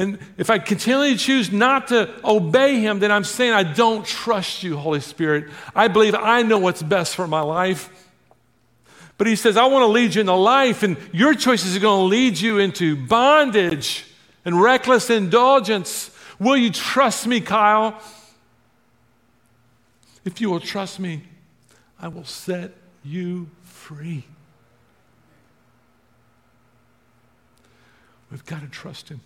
And 0.00 0.18
if 0.38 0.48
I 0.48 0.58
continually 0.58 1.14
choose 1.14 1.52
not 1.52 1.88
to 1.88 2.08
obey 2.24 2.80
Him, 2.80 3.00
then 3.00 3.12
I'm 3.12 3.22
saying, 3.22 3.52
I 3.52 3.64
don't 3.64 4.06
trust 4.06 4.62
you, 4.62 4.78
Holy 4.78 5.00
Spirit. 5.00 5.50
I 5.74 5.88
believe 5.88 6.14
I 6.14 6.40
know 6.40 6.58
what's 6.58 6.82
best 6.82 7.14
for 7.14 7.26
my 7.26 7.42
life. 7.42 8.08
But 9.18 9.26
He 9.26 9.36
says, 9.36 9.58
I 9.58 9.66
want 9.66 9.82
to 9.82 9.88
lead 9.88 10.14
you 10.14 10.22
into 10.22 10.32
life, 10.32 10.82
and 10.82 10.96
your 11.12 11.34
choices 11.34 11.76
are 11.76 11.80
going 11.80 12.00
to 12.00 12.06
lead 12.06 12.40
you 12.40 12.58
into 12.58 12.96
bondage 12.96 14.06
and 14.46 14.62
reckless 14.62 15.10
indulgence. 15.10 16.10
Will 16.38 16.56
you 16.56 16.70
trust 16.70 17.26
me, 17.26 17.42
Kyle? 17.42 18.00
If 20.24 20.40
you 20.40 20.48
will 20.48 20.60
trust 20.60 20.98
me, 20.98 21.24
I 22.00 22.08
will 22.08 22.24
set 22.24 22.72
you 23.04 23.50
free. 23.64 24.24
We've 28.30 28.46
got 28.46 28.62
to 28.62 28.68
trust 28.68 29.10
Him. 29.10 29.20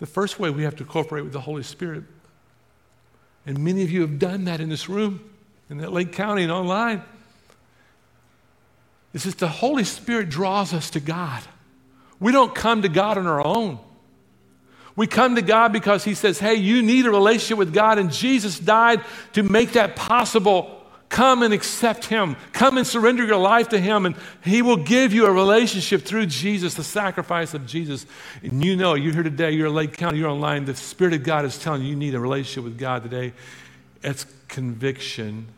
The 0.00 0.06
first 0.06 0.40
way 0.40 0.50
we 0.50 0.64
have 0.64 0.76
to 0.76 0.84
cooperate 0.84 1.22
with 1.22 1.32
the 1.32 1.40
Holy 1.40 1.62
Spirit, 1.62 2.04
and 3.46 3.58
many 3.60 3.82
of 3.82 3.90
you 3.90 4.00
have 4.00 4.18
done 4.18 4.44
that 4.44 4.60
in 4.60 4.68
this 4.68 4.88
room, 4.88 5.30
in 5.68 5.78
Lake 5.78 6.12
County 6.12 6.42
and 6.42 6.50
online, 6.50 7.02
is 9.12 9.24
that 9.24 9.38
the 9.38 9.48
Holy 9.48 9.84
Spirit 9.84 10.28
draws 10.28 10.72
us 10.72 10.90
to 10.90 11.00
God. 11.00 11.42
We 12.18 12.32
don't 12.32 12.54
come 12.54 12.82
to 12.82 12.88
God 12.88 13.18
on 13.18 13.26
our 13.26 13.44
own. 13.44 13.78
We 14.96 15.06
come 15.06 15.36
to 15.36 15.42
God 15.42 15.72
because 15.72 16.04
He 16.04 16.14
says, 16.14 16.38
hey, 16.38 16.54
you 16.54 16.82
need 16.82 17.06
a 17.06 17.10
relationship 17.10 17.58
with 17.58 17.72
God, 17.72 17.98
and 17.98 18.10
Jesus 18.10 18.58
died 18.58 19.02
to 19.34 19.42
make 19.42 19.72
that 19.72 19.96
possible. 19.96 20.79
Come 21.10 21.42
and 21.42 21.52
accept 21.52 22.06
Him. 22.06 22.36
Come 22.52 22.78
and 22.78 22.86
surrender 22.86 23.24
your 23.24 23.36
life 23.36 23.68
to 23.70 23.80
Him, 23.80 24.06
and 24.06 24.14
He 24.44 24.62
will 24.62 24.76
give 24.76 25.12
you 25.12 25.26
a 25.26 25.32
relationship 25.32 26.02
through 26.02 26.26
Jesus, 26.26 26.74
the 26.74 26.84
sacrifice 26.84 27.52
of 27.52 27.66
Jesus. 27.66 28.06
And 28.42 28.64
you 28.64 28.76
know, 28.76 28.94
you're 28.94 29.12
here 29.12 29.24
today, 29.24 29.50
you're 29.50 29.66
in 29.66 29.74
Lake 29.74 29.96
County, 29.96 30.18
you're 30.18 30.30
online, 30.30 30.64
the 30.64 30.76
Spirit 30.76 31.12
of 31.14 31.24
God 31.24 31.44
is 31.44 31.58
telling 31.58 31.82
you 31.82 31.88
you 31.88 31.96
need 31.96 32.14
a 32.14 32.20
relationship 32.20 32.62
with 32.62 32.78
God 32.78 33.02
today. 33.02 33.32
It's 34.04 34.24
conviction. 34.46 35.48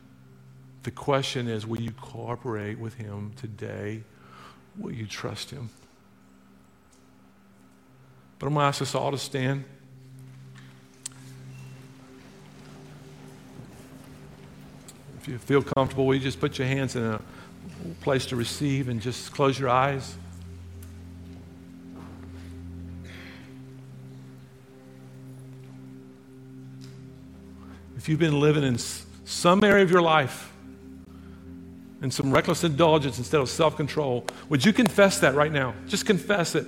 The 0.84 0.90
question 0.90 1.48
is 1.48 1.66
will 1.66 1.82
you 1.82 1.92
cooperate 1.92 2.78
with 2.78 2.94
Him 2.94 3.32
today? 3.36 4.04
Will 4.78 4.92
you 4.92 5.06
trust 5.06 5.50
Him? 5.50 5.68
But 8.38 8.46
I'm 8.46 8.54
going 8.54 8.64
to 8.64 8.68
ask 8.68 8.80
us 8.80 8.94
all 8.94 9.10
to 9.10 9.18
stand. 9.18 9.64
If 15.22 15.28
you 15.28 15.38
feel 15.38 15.62
comfortable, 15.62 16.04
will 16.04 16.16
you 16.16 16.20
just 16.20 16.40
put 16.40 16.58
your 16.58 16.66
hands 16.66 16.96
in 16.96 17.04
a 17.04 17.20
place 18.00 18.26
to 18.26 18.34
receive 18.34 18.88
and 18.88 19.00
just 19.00 19.32
close 19.32 19.56
your 19.56 19.68
eyes? 19.68 20.16
If 27.96 28.08
you've 28.08 28.18
been 28.18 28.40
living 28.40 28.64
in 28.64 28.78
some 29.24 29.62
area 29.62 29.84
of 29.84 29.92
your 29.92 30.02
life 30.02 30.52
in 32.02 32.10
some 32.10 32.32
reckless 32.32 32.64
indulgence 32.64 33.18
instead 33.18 33.40
of 33.40 33.48
self 33.48 33.76
control, 33.76 34.26
would 34.48 34.64
you 34.64 34.72
confess 34.72 35.20
that 35.20 35.36
right 35.36 35.52
now? 35.52 35.72
Just 35.86 36.04
confess 36.04 36.56
it. 36.56 36.66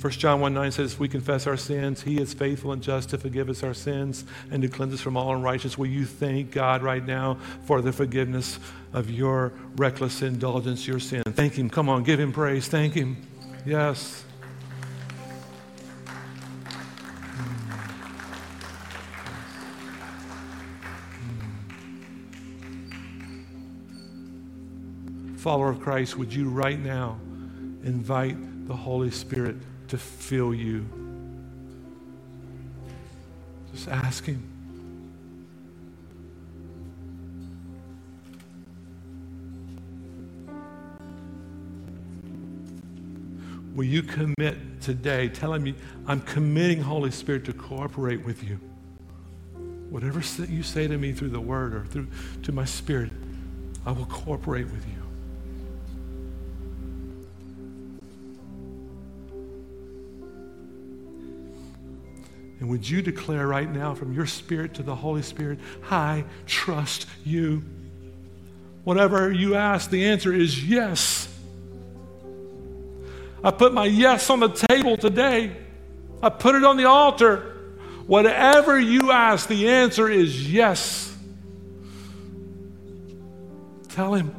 1 0.00 0.12
John 0.12 0.40
1 0.40 0.54
9 0.54 0.72
says, 0.72 0.92
If 0.94 0.98
we 0.98 1.08
confess 1.08 1.46
our 1.46 1.58
sins, 1.58 2.00
He 2.02 2.18
is 2.18 2.32
faithful 2.32 2.72
and 2.72 2.82
just 2.82 3.10
to 3.10 3.18
forgive 3.18 3.50
us 3.50 3.62
our 3.62 3.74
sins 3.74 4.24
and 4.50 4.62
to 4.62 4.68
cleanse 4.68 4.94
us 4.94 5.00
from 5.02 5.14
all 5.14 5.34
unrighteousness. 5.34 5.76
Will 5.76 5.88
you 5.88 6.06
thank 6.06 6.52
God 6.52 6.82
right 6.82 7.04
now 7.04 7.36
for 7.66 7.82
the 7.82 7.92
forgiveness 7.92 8.58
of 8.94 9.10
your 9.10 9.52
reckless 9.76 10.22
indulgence, 10.22 10.86
your 10.86 11.00
sin? 11.00 11.22
Thank 11.24 11.54
Him. 11.54 11.68
Come 11.68 11.90
on, 11.90 12.02
give 12.02 12.18
Him 12.18 12.32
praise. 12.32 12.66
Thank 12.66 12.94
Him. 12.94 13.18
Yes. 13.66 14.24
Follower 25.36 25.68
of 25.68 25.80
Christ, 25.80 26.16
would 26.16 26.32
you 26.32 26.48
right 26.48 26.78
now 26.78 27.18
invite 27.84 28.66
the 28.66 28.76
Holy 28.76 29.10
Spirit 29.10 29.56
to 29.90 29.98
fill 29.98 30.54
you. 30.54 30.86
Just 33.72 33.88
ask 33.88 34.24
Him. 34.24 34.42
Will 43.74 43.84
you 43.84 44.02
commit 44.02 44.80
today, 44.80 45.28
telling 45.28 45.62
me, 45.62 45.74
I'm 46.06 46.20
committing, 46.20 46.80
Holy 46.80 47.10
Spirit, 47.10 47.44
to 47.46 47.52
cooperate 47.52 48.24
with 48.24 48.44
you? 48.44 48.60
Whatever 49.90 50.22
you 50.46 50.62
say 50.62 50.86
to 50.86 50.98
me 50.98 51.12
through 51.12 51.30
the 51.30 51.40
word 51.40 51.74
or 51.74 51.84
through 51.86 52.06
to 52.42 52.52
my 52.52 52.64
spirit, 52.64 53.10
I 53.84 53.90
will 53.92 54.06
cooperate 54.06 54.64
with 54.64 54.86
you. 54.86 54.99
And 62.60 62.68
would 62.68 62.88
you 62.88 63.00
declare 63.00 63.46
right 63.46 63.70
now 63.70 63.94
from 63.94 64.12
your 64.12 64.26
spirit 64.26 64.74
to 64.74 64.82
the 64.82 64.94
Holy 64.94 65.22
Spirit, 65.22 65.58
I 65.90 66.24
trust 66.46 67.06
you? 67.24 67.64
Whatever 68.84 69.32
you 69.32 69.54
ask, 69.54 69.90
the 69.90 70.06
answer 70.06 70.32
is 70.32 70.62
yes. 70.62 71.26
I 73.42 73.50
put 73.50 73.72
my 73.72 73.86
yes 73.86 74.28
on 74.28 74.40
the 74.40 74.48
table 74.48 74.98
today. 74.98 75.56
I 76.22 76.28
put 76.28 76.54
it 76.54 76.64
on 76.64 76.76
the 76.76 76.84
altar. 76.84 77.56
Whatever 78.06 78.78
you 78.78 79.10
ask, 79.10 79.48
the 79.48 79.68
answer 79.68 80.08
is 80.08 80.52
yes. 80.52 81.16
Tell 83.88 84.14
him. 84.14 84.34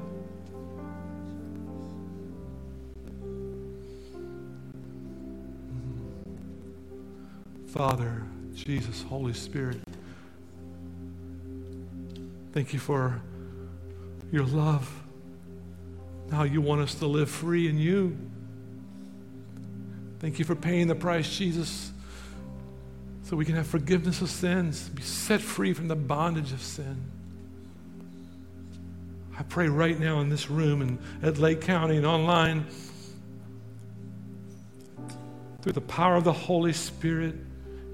Father, 7.71 8.23
Jesus, 8.53 9.01
Holy 9.03 9.31
Spirit, 9.31 9.77
thank 12.51 12.73
you 12.73 12.79
for 12.79 13.21
your 14.29 14.43
love. 14.43 14.91
Now 16.29 16.43
you 16.43 16.59
want 16.59 16.81
us 16.81 16.95
to 16.95 17.05
live 17.05 17.29
free 17.29 17.69
in 17.69 17.77
you. 17.77 18.17
Thank 20.19 20.37
you 20.37 20.43
for 20.43 20.53
paying 20.53 20.87
the 20.87 20.95
price, 20.95 21.33
Jesus, 21.37 21.93
so 23.23 23.37
we 23.37 23.45
can 23.45 23.55
have 23.55 23.67
forgiveness 23.67 24.21
of 24.21 24.29
sins, 24.29 24.89
be 24.89 25.01
set 25.01 25.39
free 25.39 25.71
from 25.71 25.87
the 25.87 25.95
bondage 25.95 26.51
of 26.51 26.61
sin. 26.61 27.01
I 29.39 29.43
pray 29.43 29.69
right 29.69 29.97
now 29.97 30.19
in 30.19 30.27
this 30.27 30.49
room 30.49 30.81
and 30.81 30.99
at 31.23 31.37
Lake 31.37 31.61
County 31.61 31.95
and 31.95 32.05
online, 32.05 32.65
through 35.61 35.71
the 35.71 35.79
power 35.79 36.17
of 36.17 36.25
the 36.25 36.33
Holy 36.33 36.73
Spirit, 36.73 37.35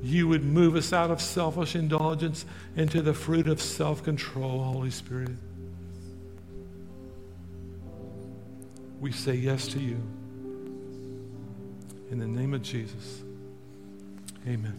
you 0.01 0.27
would 0.27 0.43
move 0.43 0.75
us 0.75 0.93
out 0.93 1.11
of 1.11 1.21
selfish 1.21 1.75
indulgence 1.75 2.45
into 2.75 3.01
the 3.01 3.13
fruit 3.13 3.47
of 3.47 3.61
self 3.61 4.03
control, 4.03 4.63
Holy 4.63 4.91
Spirit. 4.91 5.31
We 8.99 9.11
say 9.11 9.35
yes 9.35 9.67
to 9.69 9.79
you. 9.79 10.01
In 12.09 12.19
the 12.19 12.27
name 12.27 12.53
of 12.53 12.61
Jesus, 12.61 13.23
amen. 14.47 14.77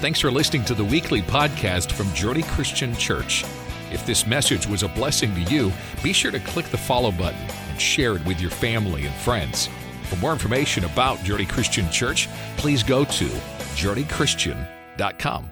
Thanks 0.00 0.20
for 0.20 0.30
listening 0.30 0.64
to 0.66 0.74
the 0.74 0.84
weekly 0.84 1.22
podcast 1.22 1.92
from 1.92 2.12
Journey 2.12 2.42
Christian 2.42 2.94
Church. 2.96 3.44
If 3.92 4.04
this 4.04 4.26
message 4.26 4.66
was 4.66 4.82
a 4.82 4.88
blessing 4.88 5.34
to 5.34 5.42
you, 5.42 5.72
be 6.02 6.12
sure 6.12 6.32
to 6.32 6.40
click 6.40 6.66
the 6.66 6.76
follow 6.76 7.12
button 7.12 7.40
and 7.70 7.80
share 7.80 8.16
it 8.16 8.26
with 8.26 8.40
your 8.40 8.50
family 8.50 9.06
and 9.06 9.14
friends. 9.14 9.68
For 10.04 10.16
more 10.16 10.32
information 10.32 10.84
about 10.84 11.22
Journey 11.24 11.46
Christian 11.46 11.90
Church, 11.90 12.28
please 12.56 12.82
go 12.82 13.04
to 13.04 13.28
journeychristian.com. 13.74 15.50